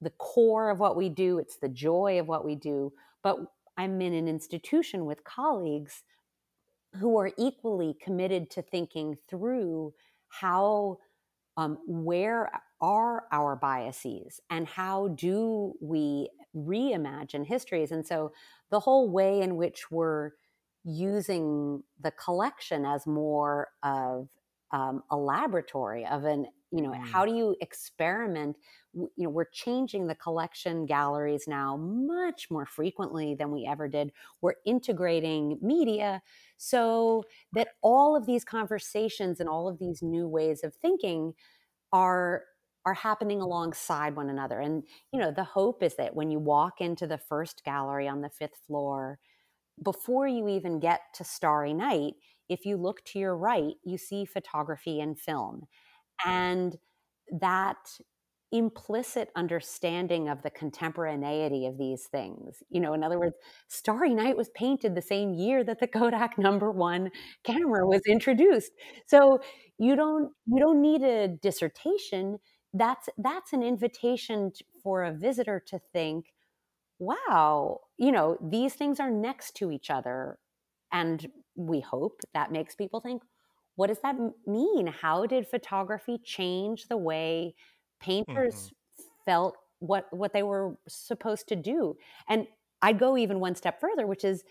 [0.00, 1.38] the core of what we do.
[1.38, 3.38] It's the joy of what we do, but
[3.76, 6.02] I'm in an institution with colleagues
[6.94, 9.94] who are equally committed to thinking through
[10.28, 10.98] how
[11.58, 12.50] um, where
[12.80, 17.90] are our biases and how do we reimagine histories.
[17.90, 18.32] And so
[18.70, 20.30] the whole way in which we're
[20.84, 24.28] using the collection as more of
[24.70, 27.06] um, a laboratory of an you know mm.
[27.06, 28.56] how do you experiment
[28.94, 34.12] you know we're changing the collection galleries now much more frequently than we ever did.
[34.40, 36.22] We're integrating media
[36.56, 41.34] so that all of these conversations and all of these new ways of thinking
[41.92, 42.44] are
[42.84, 44.60] are happening alongside one another.
[44.60, 48.20] And you know the hope is that when you walk into the first gallery on
[48.20, 49.18] the fifth floor
[49.82, 52.14] before you even get to starry night
[52.48, 55.62] if you look to your right you see photography and film
[56.26, 56.30] mm.
[56.30, 56.76] and
[57.40, 57.76] that
[58.52, 62.62] implicit understanding of the contemporaneity of these things.
[62.70, 63.36] You know, in other words,
[63.68, 67.10] Starry Night was painted the same year that the Kodak number 1
[67.44, 68.72] camera was introduced.
[69.06, 69.40] So
[69.78, 72.38] you don't you don't need a dissertation.
[72.72, 76.32] That's that's an invitation for a visitor to think,
[76.98, 80.38] wow, you know, these things are next to each other
[80.90, 81.28] and
[81.58, 83.22] we hope that makes people think,
[83.76, 84.86] what does that mean?
[84.86, 87.54] How did photography change the way
[88.00, 89.02] painters mm-hmm.
[89.24, 91.96] felt what what they were supposed to do?
[92.28, 92.46] And
[92.80, 94.44] I'd go even one step further, which is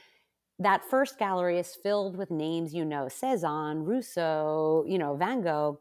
[0.60, 5.80] that first gallery is filled with names you know, Cezanne, Rousseau, you know, Van Gogh.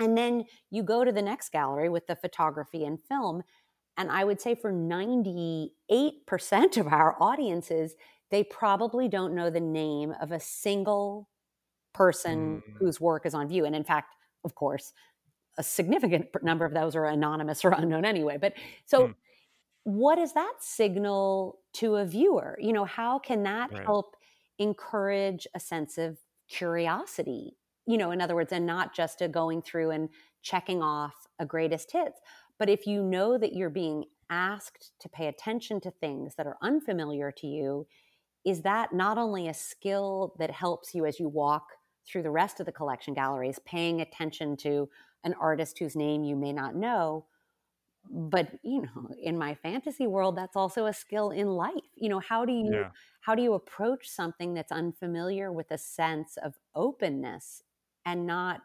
[0.00, 3.42] And then you go to the next gallery with the photography and film.
[3.96, 5.70] And I would say for 98%
[6.78, 7.94] of our audiences,
[8.32, 11.28] they probably don't know the name of a single
[11.92, 12.76] person mm.
[12.78, 13.66] whose work is on view.
[13.66, 14.94] And in fact, of course,
[15.58, 18.38] a significant number of those are anonymous or unknown anyway.
[18.38, 18.54] But
[18.86, 19.14] so, mm.
[19.84, 22.58] what does that signal to a viewer?
[22.60, 23.84] You know, how can that right.
[23.84, 24.16] help
[24.58, 26.16] encourage a sense of
[26.48, 27.58] curiosity?
[27.86, 30.08] You know, in other words, and not just a going through and
[30.40, 32.18] checking off a greatest hits.
[32.58, 36.56] But if you know that you're being asked to pay attention to things that are
[36.62, 37.86] unfamiliar to you,
[38.44, 41.66] is that not only a skill that helps you as you walk
[42.06, 44.88] through the rest of the collection galleries, paying attention to
[45.24, 47.26] an artist whose name you may not know.
[48.10, 51.72] But you know, in my fantasy world, that's also a skill in life.
[51.94, 52.90] You know, how do you yeah.
[53.20, 57.62] how do you approach something that's unfamiliar with a sense of openness
[58.04, 58.62] and not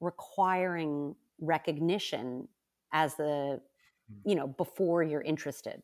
[0.00, 2.48] requiring recognition
[2.92, 3.60] as the
[4.08, 4.28] hmm.
[4.28, 5.82] you know before you're interested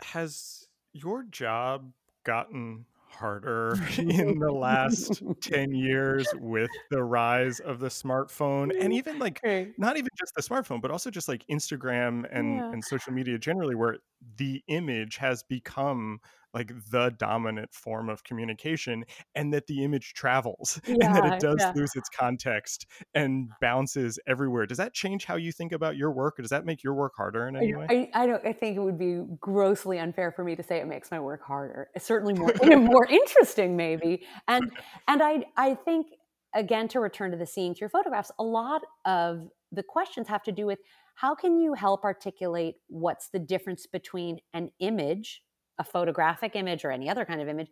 [0.00, 1.92] has your job
[2.24, 9.18] gotten harder in the last 10 years with the rise of the smartphone and even
[9.18, 9.40] like
[9.78, 12.70] not even just the smartphone but also just like instagram and yeah.
[12.70, 13.96] and social media generally where
[14.36, 16.20] the image has become
[16.54, 21.40] like the dominant form of communication and that the image travels yeah, and that it
[21.40, 21.72] does yeah.
[21.74, 24.66] lose its context and bounces everywhere.
[24.66, 27.12] Does that change how you think about your work or does that make your work
[27.16, 27.86] harder in any way?
[27.88, 30.86] I, I don't i think it would be grossly unfair for me to say it
[30.86, 34.26] makes my work harder it's certainly more more interesting maybe.
[34.46, 34.72] And
[35.06, 36.06] and i i think
[36.54, 40.52] again to return to the seeing through photographs a lot of the questions have to
[40.52, 40.78] do with
[41.16, 45.42] how can you help articulate what's the difference between an image
[45.78, 47.68] a photographic image or any other kind of image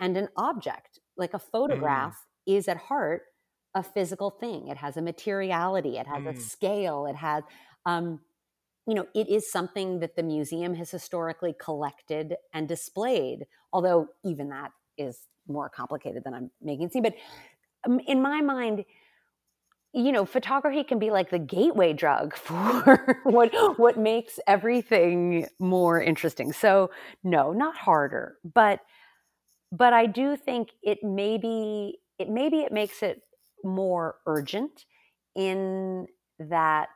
[0.00, 0.98] and an object.
[1.16, 1.50] Like a mm.
[1.52, 2.56] photograph mm.
[2.56, 3.22] is at heart
[3.74, 4.68] a physical thing.
[4.68, 6.36] It has a materiality, it has mm.
[6.36, 7.44] a scale, it has,
[7.86, 8.20] um,
[8.86, 14.48] you know, it is something that the museum has historically collected and displayed, although even
[14.48, 17.02] that is more complicated than I'm making it seem.
[17.02, 17.14] But
[17.86, 18.84] um, in my mind,
[19.98, 26.00] you know, photography can be like the gateway drug for what what makes everything more
[26.00, 26.52] interesting.
[26.52, 26.90] So,
[27.24, 28.80] no, not harder, but
[29.72, 33.22] but I do think it maybe it maybe it makes it
[33.64, 34.84] more urgent
[35.34, 36.06] in
[36.38, 36.90] that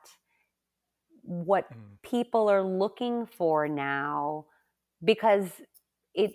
[1.22, 1.76] what mm.
[2.02, 4.46] people are looking for now
[5.02, 5.48] because
[6.14, 6.32] it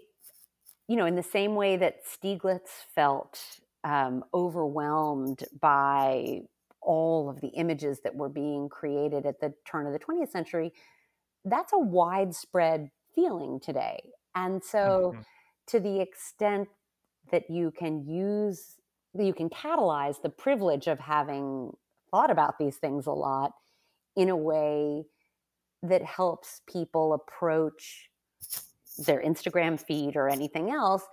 [0.89, 3.39] you know in the same way that Stieglitz felt
[3.85, 6.41] um, overwhelmed by
[6.87, 10.71] all of the images that were being created at the turn of the 20th century,
[11.45, 13.99] that's a widespread feeling today.
[14.33, 15.21] And so, mm-hmm.
[15.67, 16.69] to the extent
[17.31, 18.75] that you can use,
[19.13, 21.75] you can catalyze the privilege of having
[22.11, 23.51] thought about these things a lot
[24.15, 25.05] in a way
[25.83, 28.09] that helps people approach
[29.05, 31.03] their Instagram feed or anything else,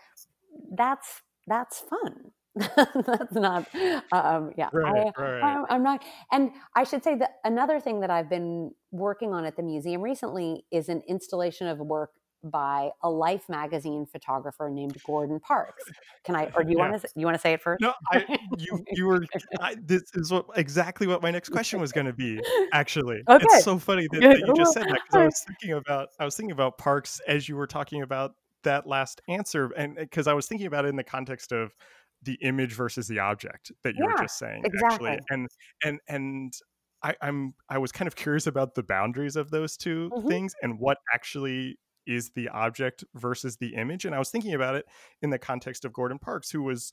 [0.72, 2.32] that's that's fun.
[2.76, 3.66] that's not
[4.12, 5.64] um, yeah right, I, right.
[5.68, 9.44] I, am not and i should say that another thing that i've been working on
[9.44, 12.10] at the museum recently is an installation of work
[12.44, 15.84] by a Life magazine photographer named Gordon Parks.
[16.24, 16.90] Can I, or do you yeah.
[16.90, 17.80] want to, you want to say it first?
[17.80, 19.24] No, I, you, you were,
[19.60, 22.40] I, this is what, exactly what my next question was going to be.
[22.72, 23.44] Actually, okay.
[23.44, 26.24] it's so funny that, that you just said that because I was thinking about, I
[26.24, 30.34] was thinking about Parks as you were talking about that last answer, and because I
[30.34, 31.72] was thinking about it in the context of
[32.24, 35.10] the image versus the object that you yeah, were just saying, exactly.
[35.10, 35.48] actually, and
[35.84, 36.52] and and
[37.02, 40.28] I, I'm I was kind of curious about the boundaries of those 2 mm-hmm.
[40.28, 44.04] things and what actually is the object versus the image.
[44.04, 44.86] And I was thinking about it
[45.22, 46.92] in the context of Gordon Parks, who was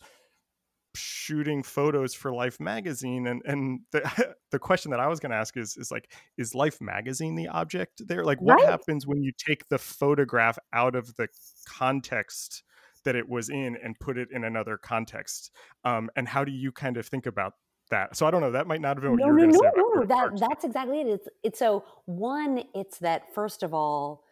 [0.95, 5.37] shooting photos for Life magazine and and the the question that I was going to
[5.37, 8.69] ask is is like is Life magazine the object there like what right.
[8.69, 11.29] happens when you take the photograph out of the
[11.65, 12.63] context
[13.03, 15.51] that it was in and put it in another context
[15.85, 17.53] um, and how do you kind of think about
[17.89, 18.15] that.
[18.15, 18.51] So I don't know.
[18.51, 19.71] That might not have been what no, you were no, going to no, say.
[19.75, 21.07] No, no, that that's exactly it.
[21.07, 22.63] It's it's so one.
[22.73, 24.23] It's that first of all,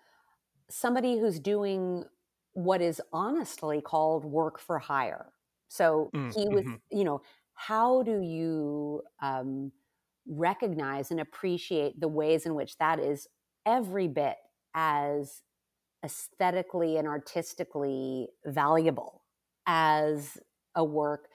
[0.70, 2.06] somebody who's doing
[2.54, 5.28] what is honestly called work for hire.
[5.68, 6.98] So mm, he was, mm-hmm.
[6.98, 7.22] you know,
[7.54, 9.72] how do you um,
[10.26, 13.28] recognize and appreciate the ways in which that is
[13.66, 14.36] every bit
[14.74, 15.42] as
[16.04, 19.24] aesthetically and artistically valuable
[19.68, 20.38] as
[20.76, 21.28] a work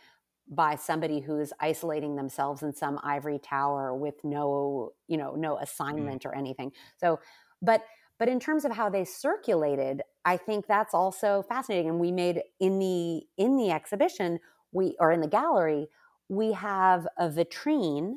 [0.48, 5.62] by somebody who's isolating themselves in some ivory tower with no you know no mm.
[5.62, 6.26] assignment mm.
[6.26, 7.18] or anything so
[7.62, 7.82] but
[8.18, 12.42] but in terms of how they circulated i think that's also fascinating and we made
[12.60, 14.38] in the in the exhibition
[14.72, 15.86] we or in the gallery
[16.28, 18.14] we have a vitrine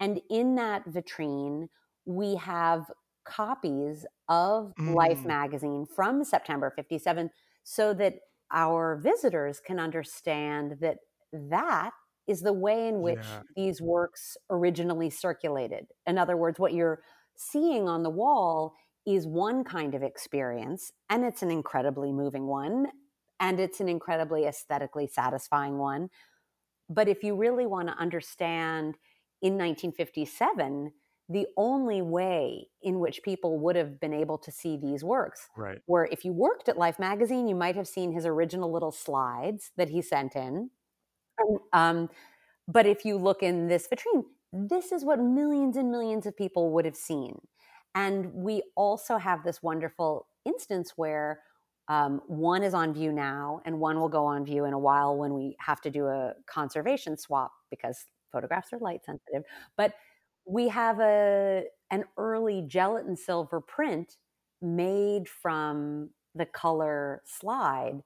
[0.00, 1.68] and in that vitrine
[2.06, 2.86] we have
[3.26, 4.94] copies of mm.
[4.94, 7.30] life magazine from september 57
[7.64, 8.14] so that
[8.52, 10.98] our visitors can understand that
[11.32, 11.90] that
[12.26, 13.42] is the way in which yeah.
[13.54, 15.86] these works originally circulated.
[16.06, 17.02] In other words, what you're
[17.36, 18.74] seeing on the wall
[19.06, 22.86] is one kind of experience, and it's an incredibly moving one,
[23.38, 26.08] and it's an incredibly aesthetically satisfying one.
[26.88, 28.96] But if you really want to understand
[29.42, 30.92] in 1957,
[31.28, 35.80] the only way in which people would have been able to see these works right.
[35.86, 39.72] Where if you worked at Life magazine, you might have seen his original little slides
[39.76, 40.70] that he sent in
[41.72, 42.08] um,
[42.68, 46.72] but if you look in this vitrine, this is what millions and millions of people
[46.72, 47.38] would have seen.
[47.94, 51.40] And we also have this wonderful instance where
[51.88, 55.16] um, one is on view now and one will go on view in a while
[55.16, 59.44] when we have to do a conservation swap because photographs are light sensitive.
[59.76, 59.94] But
[60.46, 64.16] we have a an early gelatin silver print
[64.62, 68.00] made from the color slide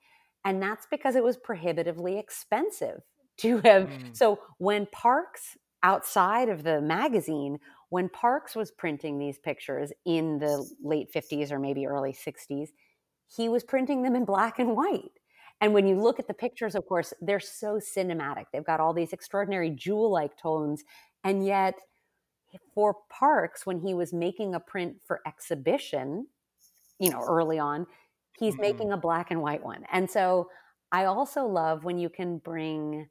[0.45, 3.01] and that's because it was prohibitively expensive
[3.37, 4.17] to have mm.
[4.17, 7.59] so when parks outside of the magazine
[7.91, 12.69] when parks was printing these pictures in the late 50s or maybe early 60s
[13.27, 15.13] he was printing them in black and white
[15.61, 18.93] and when you look at the pictures of course they're so cinematic they've got all
[18.93, 20.85] these extraordinary jewel like tones
[21.25, 21.75] and yet
[22.75, 26.27] for parks when he was making a print for exhibition
[26.99, 27.87] you know early on
[28.39, 28.63] he's mm-hmm.
[28.63, 30.49] making a black and white one and so
[30.93, 33.09] i also love when you can bring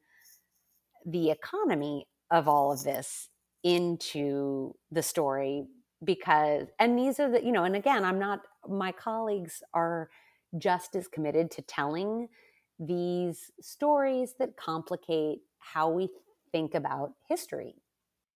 [1.05, 3.29] the economy of all of this
[3.63, 5.65] into the story
[6.03, 10.09] because and these are the you know and again i'm not my colleagues are
[10.57, 12.27] just as committed to telling
[12.79, 16.09] these stories that complicate how we
[16.51, 17.75] think about history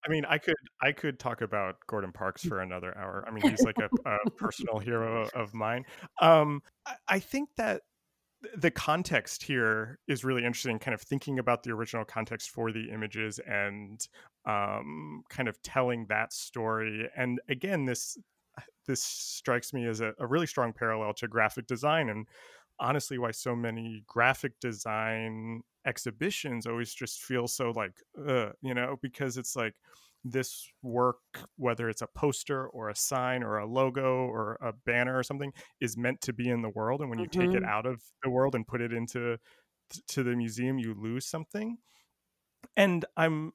[0.06, 3.24] I mean, I could I could talk about Gordon Parks for another hour.
[3.28, 5.86] I mean, he's like a, a personal hero of mine.
[6.22, 7.82] Um, I, I think that
[8.58, 12.90] the context here is really interesting kind of thinking about the original context for the
[12.92, 14.06] images and
[14.46, 18.18] um, kind of telling that story and again this
[18.86, 22.28] this strikes me as a, a, really strong parallel to graphic design and
[22.84, 27.94] honestly why so many graphic design exhibitions always just feel so like
[28.28, 29.74] uh, you know because it's like
[30.24, 31.18] this work,
[31.58, 35.52] whether it's a poster or a sign or a logo or a banner or something,
[35.82, 37.02] is meant to be in the world.
[37.02, 37.42] And when you mm-hmm.
[37.42, 37.70] take it mm-hmm.
[37.70, 39.38] out of the world and put it into
[40.08, 41.78] to the museum, you lose something.
[42.78, 43.52] And I'm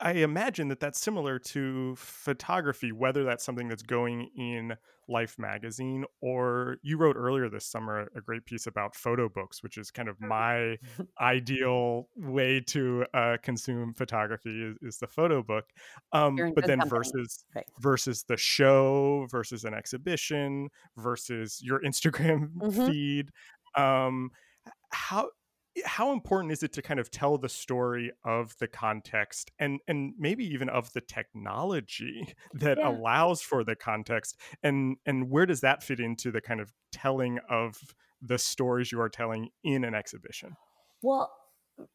[0.00, 4.74] I imagine that that's similar to photography, whether that's something that's going in
[5.08, 9.76] Life magazine or you wrote earlier this summer a great piece about photo books, which
[9.76, 10.76] is kind of my
[11.20, 15.64] ideal way to uh, consume photography is, is, the photo book.
[16.12, 16.88] Um, but then company.
[16.90, 17.66] versus right.
[17.80, 22.86] versus the show versus an exhibition versus your Instagram mm-hmm.
[22.86, 23.30] feed.
[23.76, 24.30] Um,
[24.90, 25.30] how
[25.84, 30.14] how important is it to kind of tell the story of the context and and
[30.18, 32.84] maybe even of the technology that Yeah.
[32.84, 37.38] allows for the context and and where does that fit into the kind of telling
[37.48, 37.80] of
[38.20, 40.56] the stories you are telling in an exhibition
[41.02, 41.32] Well,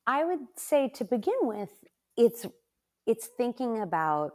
[0.05, 1.83] I would say to begin with,
[2.15, 2.45] it's
[3.05, 4.31] it's thinking about,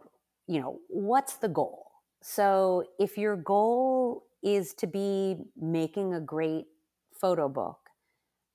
[0.47, 1.91] you know, what's the goal?
[2.23, 6.67] So if your goal is to be making a great
[7.13, 7.82] photo book,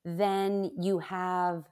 [0.08, 1.66] then you have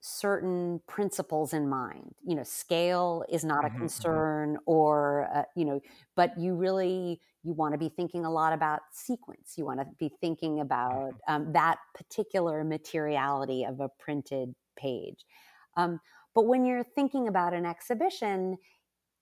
[0.00, 2.14] certain principles in mind.
[2.26, 5.80] You know, scale is not a hmm hmm concern, or uh, you know,
[6.16, 9.54] but you really you want to be thinking a lot about sequence.
[9.56, 15.24] You want to be thinking about um, that particular materiality of a printed page.
[15.76, 16.00] Um,
[16.34, 18.58] but when you're thinking about an exhibition,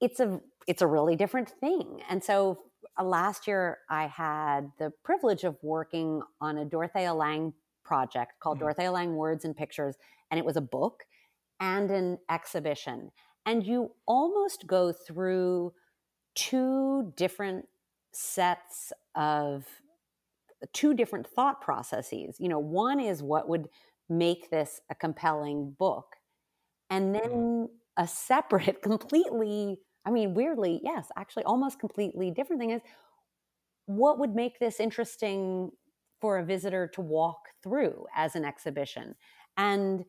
[0.01, 2.03] it's a it's a really different thing.
[2.09, 2.59] And so
[2.99, 7.55] uh, last year I had the privilege of working on a Dorothea Lange
[7.89, 9.97] project called hmm Dorothea Lange Words and Pictures
[10.31, 11.05] and it was a book
[11.61, 13.11] and an exhibition.
[13.47, 15.73] And you almost go through
[16.35, 17.65] two different
[18.13, 19.65] sets of
[20.73, 22.37] two different thought processes.
[22.39, 23.69] You know, one is what would
[24.09, 26.17] make this a compelling book
[26.91, 32.83] and then a separate, completely, I mean, weirdly, yes, actually, almost completely different thing is
[33.87, 35.71] what would make this interesting
[36.21, 39.15] for a visitor to walk through as an exhibition?
[39.57, 40.05] And hmm.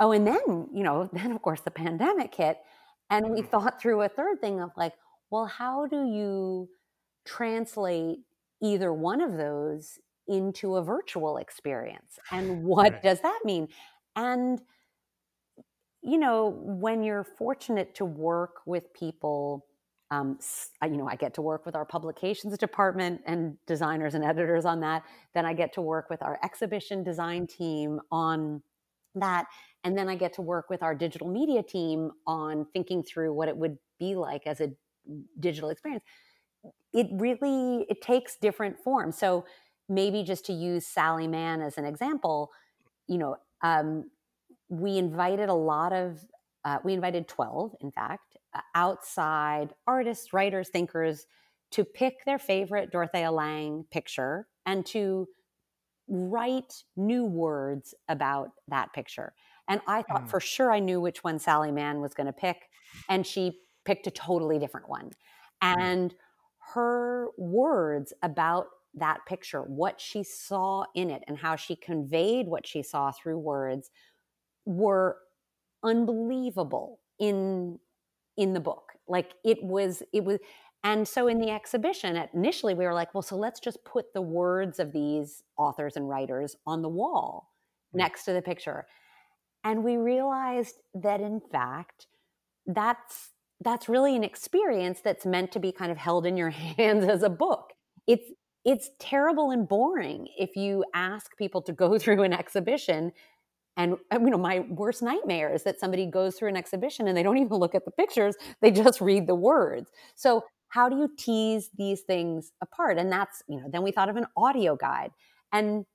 [0.00, 2.58] oh, and then, you know, then of course the pandemic hit,
[3.10, 3.48] and we mm-hmm.
[3.48, 4.92] thought through a third thing of like,
[5.30, 6.68] well, how do you
[7.26, 8.18] translate
[8.62, 12.18] either one of those into a virtual experience?
[12.30, 13.68] And what right does that mean?
[14.16, 14.60] And
[16.02, 19.66] you know, when you're fortunate to work with people,
[20.10, 20.38] um,
[20.82, 24.80] you know, I get to work with our publications department and designers and editors on
[24.80, 25.02] that.
[25.34, 28.62] Then I get to work with our exhibition design team on
[29.14, 29.46] that.
[29.84, 33.48] And then I get to work with our digital media team on thinking through what
[33.48, 34.70] it would be like as a
[35.38, 36.04] digital experience.
[36.92, 39.18] It really it takes different forms.
[39.18, 39.44] So
[39.88, 42.50] maybe just to use Sally Mann as an example,
[43.06, 44.10] you know, um,
[44.68, 46.24] we invited a lot of
[46.64, 48.27] uh, we invited 12 in fact
[48.74, 51.26] outside artists writers thinkers
[51.70, 55.28] to pick their favorite dorothea lange picture and to
[56.08, 59.34] write new words about that picture.
[59.68, 62.32] And i thought Mm, for sure i knew which one sally mann was going to
[62.32, 62.70] pick
[63.08, 65.10] and she picked a totally different one.
[65.74, 66.14] Mm, and
[66.74, 72.66] her words about that picture what she saw in it and how she conveyed what
[72.66, 73.90] she saw through words
[74.64, 75.18] were
[75.82, 77.78] unbelievable in
[78.38, 78.92] in the book.
[79.06, 80.38] Like it was it was
[80.84, 84.22] and so in the exhibition initially we were like well so let's just put the
[84.22, 87.50] words of these authors and writers on the wall
[87.92, 88.86] next to the picture.
[89.64, 92.06] And we realized that in fact
[92.66, 93.30] that's
[93.60, 97.22] that's really an experience that's meant to be kind of held in your hands as
[97.22, 97.72] a book.
[98.06, 98.30] It's
[98.64, 103.12] it's terrible and boring if you ask people to go through an exhibition
[103.78, 107.16] and uh, you know, my worst nightmare is that somebody goes through an exhibition and
[107.16, 109.90] they don't even look at the pictures, they just read the words.
[110.16, 112.98] So how do you tease these things apart?
[112.98, 115.12] And that's, you know, then we thought of an audio guide.
[115.52, 115.86] And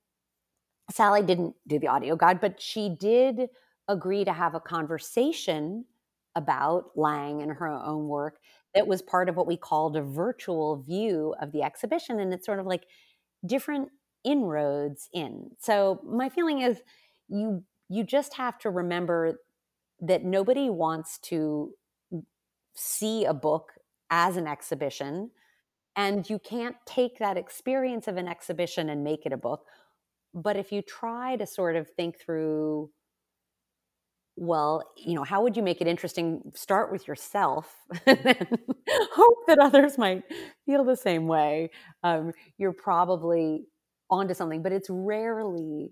[0.90, 3.48] Sally didn't do the audio guide, but she did
[3.86, 5.84] agree to have a conversation
[6.34, 8.38] about Lange and her own work
[8.74, 12.18] that was part of what we called a virtual view of the exhibition.
[12.18, 12.86] And it's sort of like
[13.46, 13.90] different
[14.24, 15.50] inroads in.
[15.60, 16.80] So my feeling is
[17.28, 19.40] you you just have to remember
[20.00, 21.72] that nobody wants to
[22.74, 23.72] see a book
[24.10, 25.30] as an exhibition
[25.96, 29.66] and you can't take that experience of an exhibition and make it a book.
[30.34, 32.90] But if you try to sort of think through
[34.36, 36.42] well you know how would you make it interesting?
[36.54, 37.76] Start with yourself
[38.06, 38.58] and
[39.12, 40.24] hope that others might
[40.66, 41.70] feel the same way.
[42.02, 43.66] Um, you're probably
[44.10, 45.90] onto something but it's rarely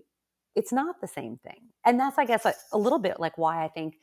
[0.55, 3.63] it's not the same thing and that's i guess a, a little bit like why
[3.63, 3.95] i think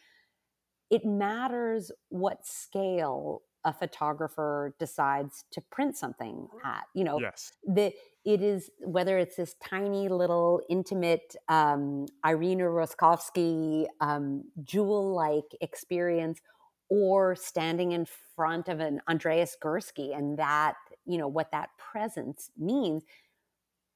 [0.91, 7.53] it matters what scale a photographer decides to print something at you know yes.
[7.67, 7.93] that
[8.25, 16.41] it is whether it's this tiny little intimate um, irina roskovsky um, jewel-like experience
[16.89, 20.75] or standing in front of an andreas gursky and that
[21.05, 23.03] you know what that presence means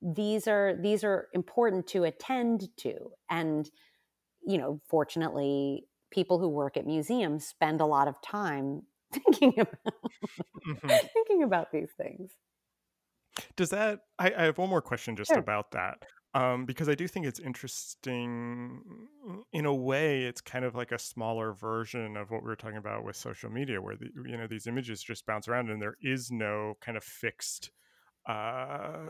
[0.04, 3.70] these are these are important to attend to and
[4.46, 8.82] you know fortunately people who work at museums spend a lot of time
[9.12, 10.12] thinking about
[10.62, 12.32] hmm thinking about these things
[13.56, 15.98] Does that I, I have one more question just sure about that.
[16.34, 19.08] um, because I do think it's interesting.
[19.52, 22.76] In a way, it's kind of like a smaller version of what we were talking
[22.76, 25.96] about with social media, where the, you know these images just bounce around and there
[26.00, 27.70] is no kind of fixed,
[28.28, 29.06] uh,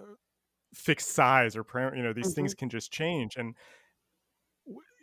[0.75, 1.65] fixed size or
[1.95, 2.35] you know these mm-hmm.
[2.35, 3.55] things can just change and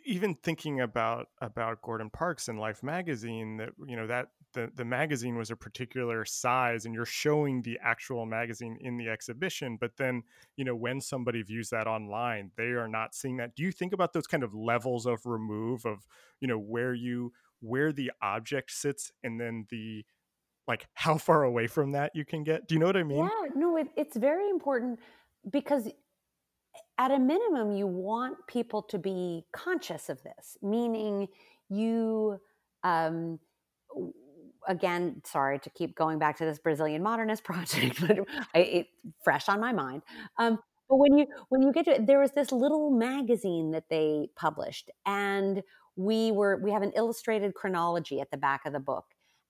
[0.04, 4.84] even thinking about about Gordon Parks and Life magazine that you know that the the
[4.84, 9.96] magazine was a particular size and you're showing the actual magazine in the exhibition but
[9.96, 10.22] then
[10.56, 13.54] you know when somebody views that online they are not seeing that.
[13.56, 16.06] Do you think about those kind of levels of remove of
[16.40, 20.04] you know where you where the object sits and then the
[20.68, 22.66] like how far away from that you can get?
[22.68, 23.18] Do you know what i mean?
[23.24, 24.98] Yeah no it, it's very important
[25.50, 25.88] because
[26.98, 31.28] at a minimum, you want people to be conscious of this, meaning
[31.68, 32.38] you,
[32.84, 33.38] um,
[34.68, 38.18] again, sorry to keep going back to this Brazilian modernist project, but
[38.54, 38.88] it's
[39.24, 40.02] fresh on my mind.
[40.38, 43.88] Um, but when you when you get to it, there was this little magazine that
[43.88, 45.62] they published, and
[45.96, 49.06] we were we have an illustrated chronology at the back of the book,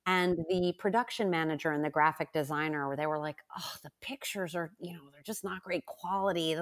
[0.06, 4.54] and the production manager and the graphic designer where they were like oh the pictures
[4.54, 6.56] are you know they're just not great quality.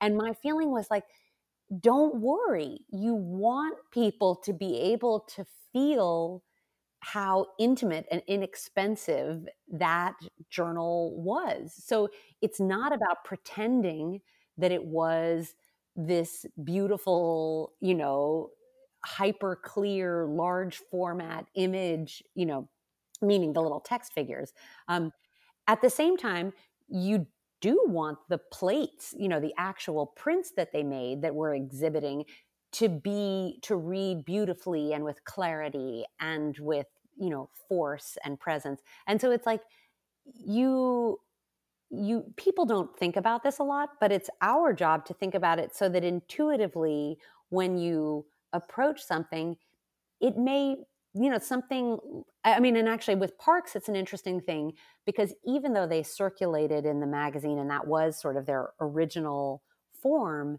[0.00, 1.04] And my feeling was like
[1.80, 2.80] don't worry.
[2.92, 6.42] You want people to be able to feel
[7.00, 10.14] how intimate and inexpensive that
[10.50, 11.74] journal was.
[11.76, 12.08] So
[12.42, 14.20] it's not about pretending
[14.58, 15.54] that it was
[15.96, 18.50] this beautiful you know
[19.04, 22.68] hyper clear, large format image, you know,
[23.20, 24.52] meaning the little text figures.
[24.88, 25.12] Um,
[25.68, 26.52] at the same time,
[26.88, 27.26] you
[27.60, 32.24] do want the plates, you know, the actual prints that they made that we're exhibiting
[32.72, 36.86] to be to read beautifully and with clarity and with
[37.18, 39.60] you know force and presence and so it's like
[40.24, 41.18] you
[41.90, 45.58] you people don't think about this a lot but it's our job to think about
[45.58, 47.18] it so that intuitively
[47.50, 49.56] when you approach something,
[50.20, 50.76] it may,
[51.14, 51.98] you know, something,
[52.44, 54.72] I mean, and actually with Parks, it's an interesting thing
[55.04, 59.62] because even though they circulated in the magazine and that was sort of their original
[60.00, 60.58] form,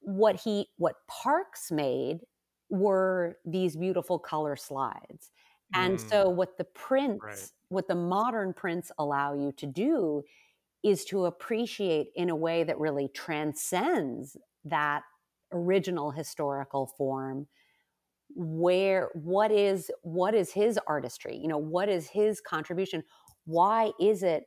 [0.00, 2.20] what he, what Parks made
[2.68, 5.30] were these beautiful color slides.
[5.74, 6.08] And mm.
[6.08, 7.50] so what the prints, right.
[7.68, 10.22] what the modern prints allow you to do
[10.84, 15.02] is to appreciate in a way that really transcends that
[15.52, 17.46] original historical form
[18.34, 21.36] where what is what is his artistry?
[21.36, 23.02] You know what is his contribution?
[23.44, 24.44] Why is it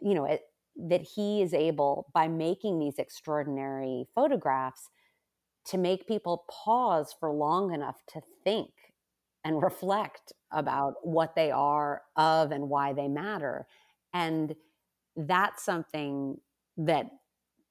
[0.00, 0.40] you know it,
[0.88, 4.88] that he is able by making these extraordinary photographs
[5.66, 8.70] to make people pause for long enough to think
[9.44, 13.66] and reflect about what they are of and why they matter?
[14.14, 14.54] And
[15.16, 16.38] that's something
[16.78, 17.06] that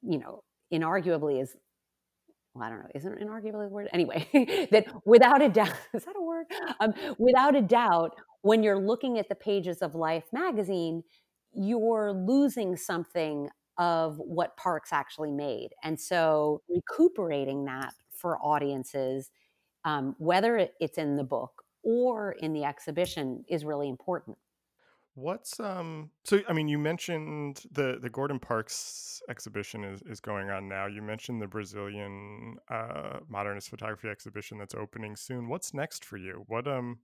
[0.04, 1.58] you know inarguably is
[2.54, 3.90] well, I don't know, isn't it inarguably a word?
[3.94, 4.28] Anyway,
[4.72, 6.46] that without a doubt, is that a word?
[6.80, 11.04] Um, without a doubt, when you're looking at the pages of Life magazine,
[11.54, 15.70] you're losing something of what Parks actually made.
[15.84, 19.32] And so recuperating that for audiences,
[19.86, 24.38] um, whether it's in the book or in the exhibition, is really important.
[25.22, 30.50] What's um so I mean you mentioned the the Gordon Parks exhibition is is going
[30.50, 30.88] on now.
[30.88, 35.48] You mentioned the Brazilian uh modernist photography exhibition that's opening soon.
[35.48, 36.44] What's next for you?
[36.48, 36.98] What um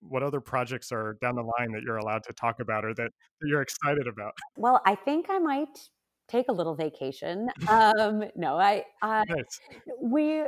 [0.00, 3.10] what other projects are down the line that you're allowed to talk about or that,
[3.40, 4.32] that you're excited about?
[4.58, 5.88] Well, I think I might
[6.28, 7.48] take a little vacation.
[7.68, 9.60] Um no, I I nice.
[10.02, 10.44] we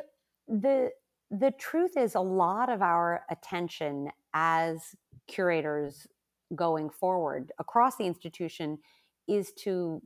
[0.48, 0.90] the
[1.30, 4.94] the truth is a lot of our attention as
[5.26, 6.06] curators
[6.54, 8.78] going forward across the institution
[9.28, 10.00] is to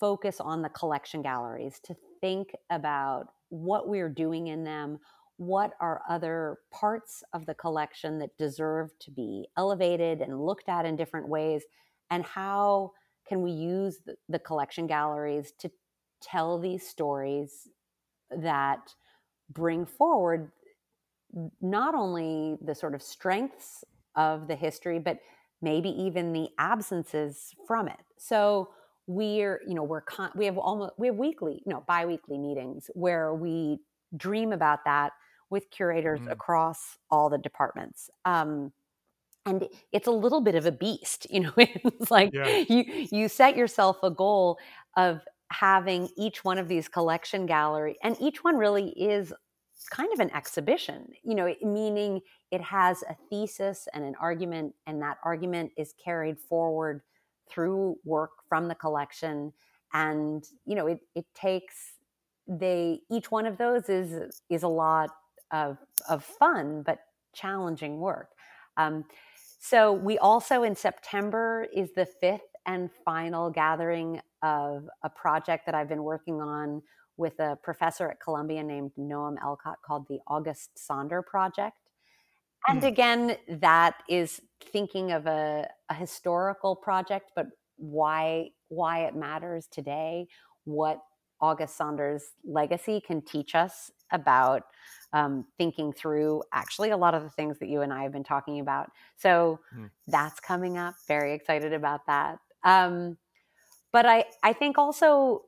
[0.00, 4.98] focus on the collection galleries, to think about what we're doing in them,
[5.36, 10.84] what are other parts of the collection that deserve to be elevated and looked at
[10.84, 11.62] in different ways,
[12.10, 12.92] and how
[13.28, 15.70] can we use the, collection galleries to
[16.20, 17.68] tell these stories
[18.30, 18.94] that
[19.50, 20.50] bring forward
[21.60, 23.84] not only the sort of strengths
[24.16, 25.18] of the history, but
[25.60, 28.00] maybe even the absences from it.
[28.16, 28.70] So
[29.06, 32.90] we're, you know, we're con- we have almost we have weekly, you no, biweekly meetings
[32.94, 33.78] where we
[34.16, 35.12] dream about that
[35.50, 36.30] with curators mm.
[36.30, 38.10] across all the departments.
[38.24, 38.72] Um,
[39.46, 41.52] and it's a little bit of a beast, you know.
[41.56, 42.64] it's like yeah.
[42.68, 44.58] you you set yourself a goal
[44.96, 49.32] of having each one of these collection gallery, and each one really is
[49.90, 55.00] kind of an exhibition, you know, meaning it has a thesis and an argument, and
[55.02, 57.02] that argument is carried forward
[57.48, 59.52] through work from the collection.
[59.92, 61.94] And, you know, it, it takes
[62.48, 65.10] they each one of those is is a lot
[65.50, 65.76] of
[66.08, 67.00] of fun but
[67.34, 68.30] challenging work.
[68.76, 69.04] Um,
[69.58, 75.74] so we also in September is the fifth and final gathering of a project that
[75.74, 76.82] I've been working on
[77.16, 81.76] with a professor at Columbia named Noam Elcott called the August Sander Project.
[82.66, 82.86] And mm.
[82.86, 84.40] again, that is
[84.72, 87.46] thinking of a, a historical project, but
[87.76, 90.26] why why it matters today,
[90.64, 91.00] what
[91.40, 94.64] August Sander's legacy can teach us about
[95.12, 98.24] um, thinking through actually a lot of the things that you and I have been
[98.24, 98.90] talking about.
[99.16, 99.90] So mm.
[100.06, 100.96] that's coming up.
[101.06, 102.38] Very excited about that.
[102.64, 103.16] Um,
[103.92, 105.44] but I I think also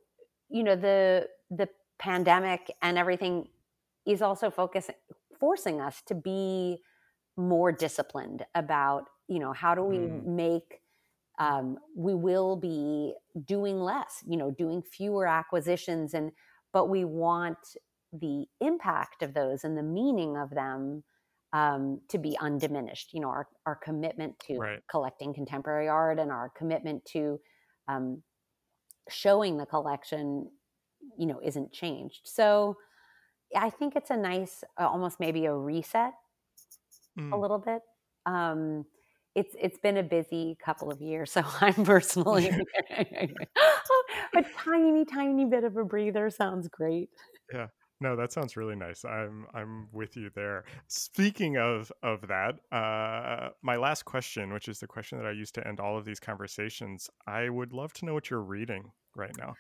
[0.49, 3.49] you know the the pandemic and everything
[4.07, 4.95] is also focusing
[5.39, 6.81] forcing us to be
[7.41, 10.27] more disciplined about you know how do we mm.
[10.27, 10.81] make
[11.39, 13.15] um, we will be
[13.47, 16.33] doing less you know doing fewer acquisitions and
[16.73, 17.59] but we want
[18.13, 21.03] the impact of those and the meaning of them
[21.53, 24.81] um, to be undiminished you know our, our commitment to right.
[24.91, 27.41] collecting contemporary art and our commitment to
[27.89, 28.23] um,
[29.09, 30.51] showing the collection
[31.19, 32.77] you know isn't changed so
[33.57, 36.13] i think it's a nice almost maybe a reset
[37.19, 37.33] mm.
[37.33, 37.81] a little bit.
[38.27, 38.85] Um,
[39.35, 42.51] it's it's been a busy couple of years so i'm personally
[42.91, 47.09] a tiny tiny bit of a breather sounds great.
[47.53, 47.67] Yeah.
[48.03, 49.05] No that sounds really nice.
[49.05, 50.65] I'm i'm with you there.
[50.89, 55.55] Speaking of of that uh my last question which is the question that i used
[55.57, 59.37] to end all of these conversations i would love to know what you're reading right
[59.39, 59.55] now.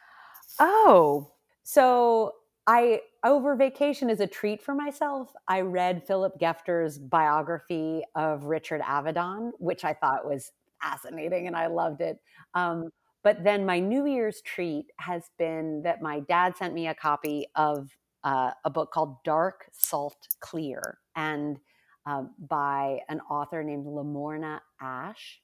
[0.58, 1.32] Oh
[1.62, 2.32] so
[2.70, 8.80] I over vacation as a treat for myself, I read Philip Gefter's biography of Richard
[8.80, 12.18] Avedon, which I thought was fascinating and I loved it.
[12.54, 12.90] Um,
[13.24, 17.48] but then my New Year's treat has been that my dad sent me a copy
[17.56, 17.90] of
[18.22, 21.58] uh, a book called Dark Salt Clear and
[22.06, 25.40] uh, by an author named Lamorna Ash.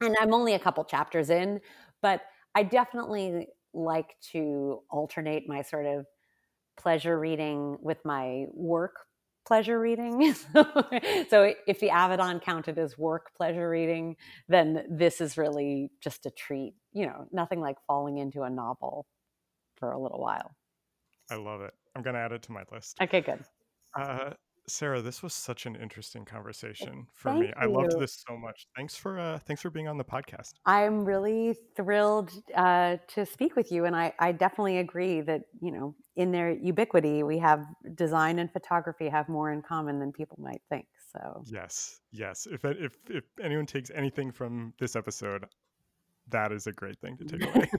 [0.00, 1.60] And I'm only a couple chapters in,
[2.00, 2.20] but
[2.54, 6.06] I definitely like to alternate my sort of
[6.76, 9.06] pleasure reading with my work
[9.46, 10.34] pleasure reading.
[10.52, 14.16] so if the Avedon counted as work pleasure reading,
[14.48, 16.74] then this is really just a treat.
[16.92, 19.06] You know, nothing like falling into a novel
[19.76, 20.54] for a little while.
[21.30, 21.74] I love it.
[21.94, 22.98] I'm going to add it to my list.
[23.00, 23.40] Okay, good.
[23.94, 24.30] Uh,
[24.66, 27.46] Sarah, this was such an interesting conversation for Thank me.
[27.48, 27.52] You.
[27.56, 28.66] I loved this so much.
[28.76, 30.54] Thanks for uh, thanks for being on the podcast.
[30.64, 35.70] I'm really thrilled uh, to speak with you, and I, I definitely agree that you
[35.70, 40.38] know in their ubiquity, we have design and photography have more in common than people
[40.40, 40.86] might think.
[41.12, 42.46] So yes, yes.
[42.50, 45.44] If if if anyone takes anything from this episode,
[46.30, 47.70] that is a great thing to take away.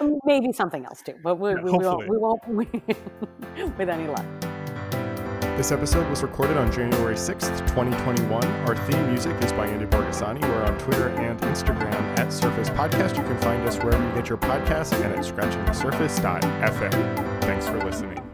[0.24, 2.48] Maybe something else too, but we, yeah, we, we won't, we won't
[3.78, 4.53] with any luck.
[5.56, 8.44] This episode was recorded on January 6th, 2021.
[8.66, 10.42] Our theme music is by Andy Borgasani.
[10.42, 13.16] We're on Twitter and Instagram at Surface Podcast.
[13.16, 17.40] You can find us wherever you get your podcasts and at scratchingthesurface.fm.
[17.42, 18.33] Thanks for listening.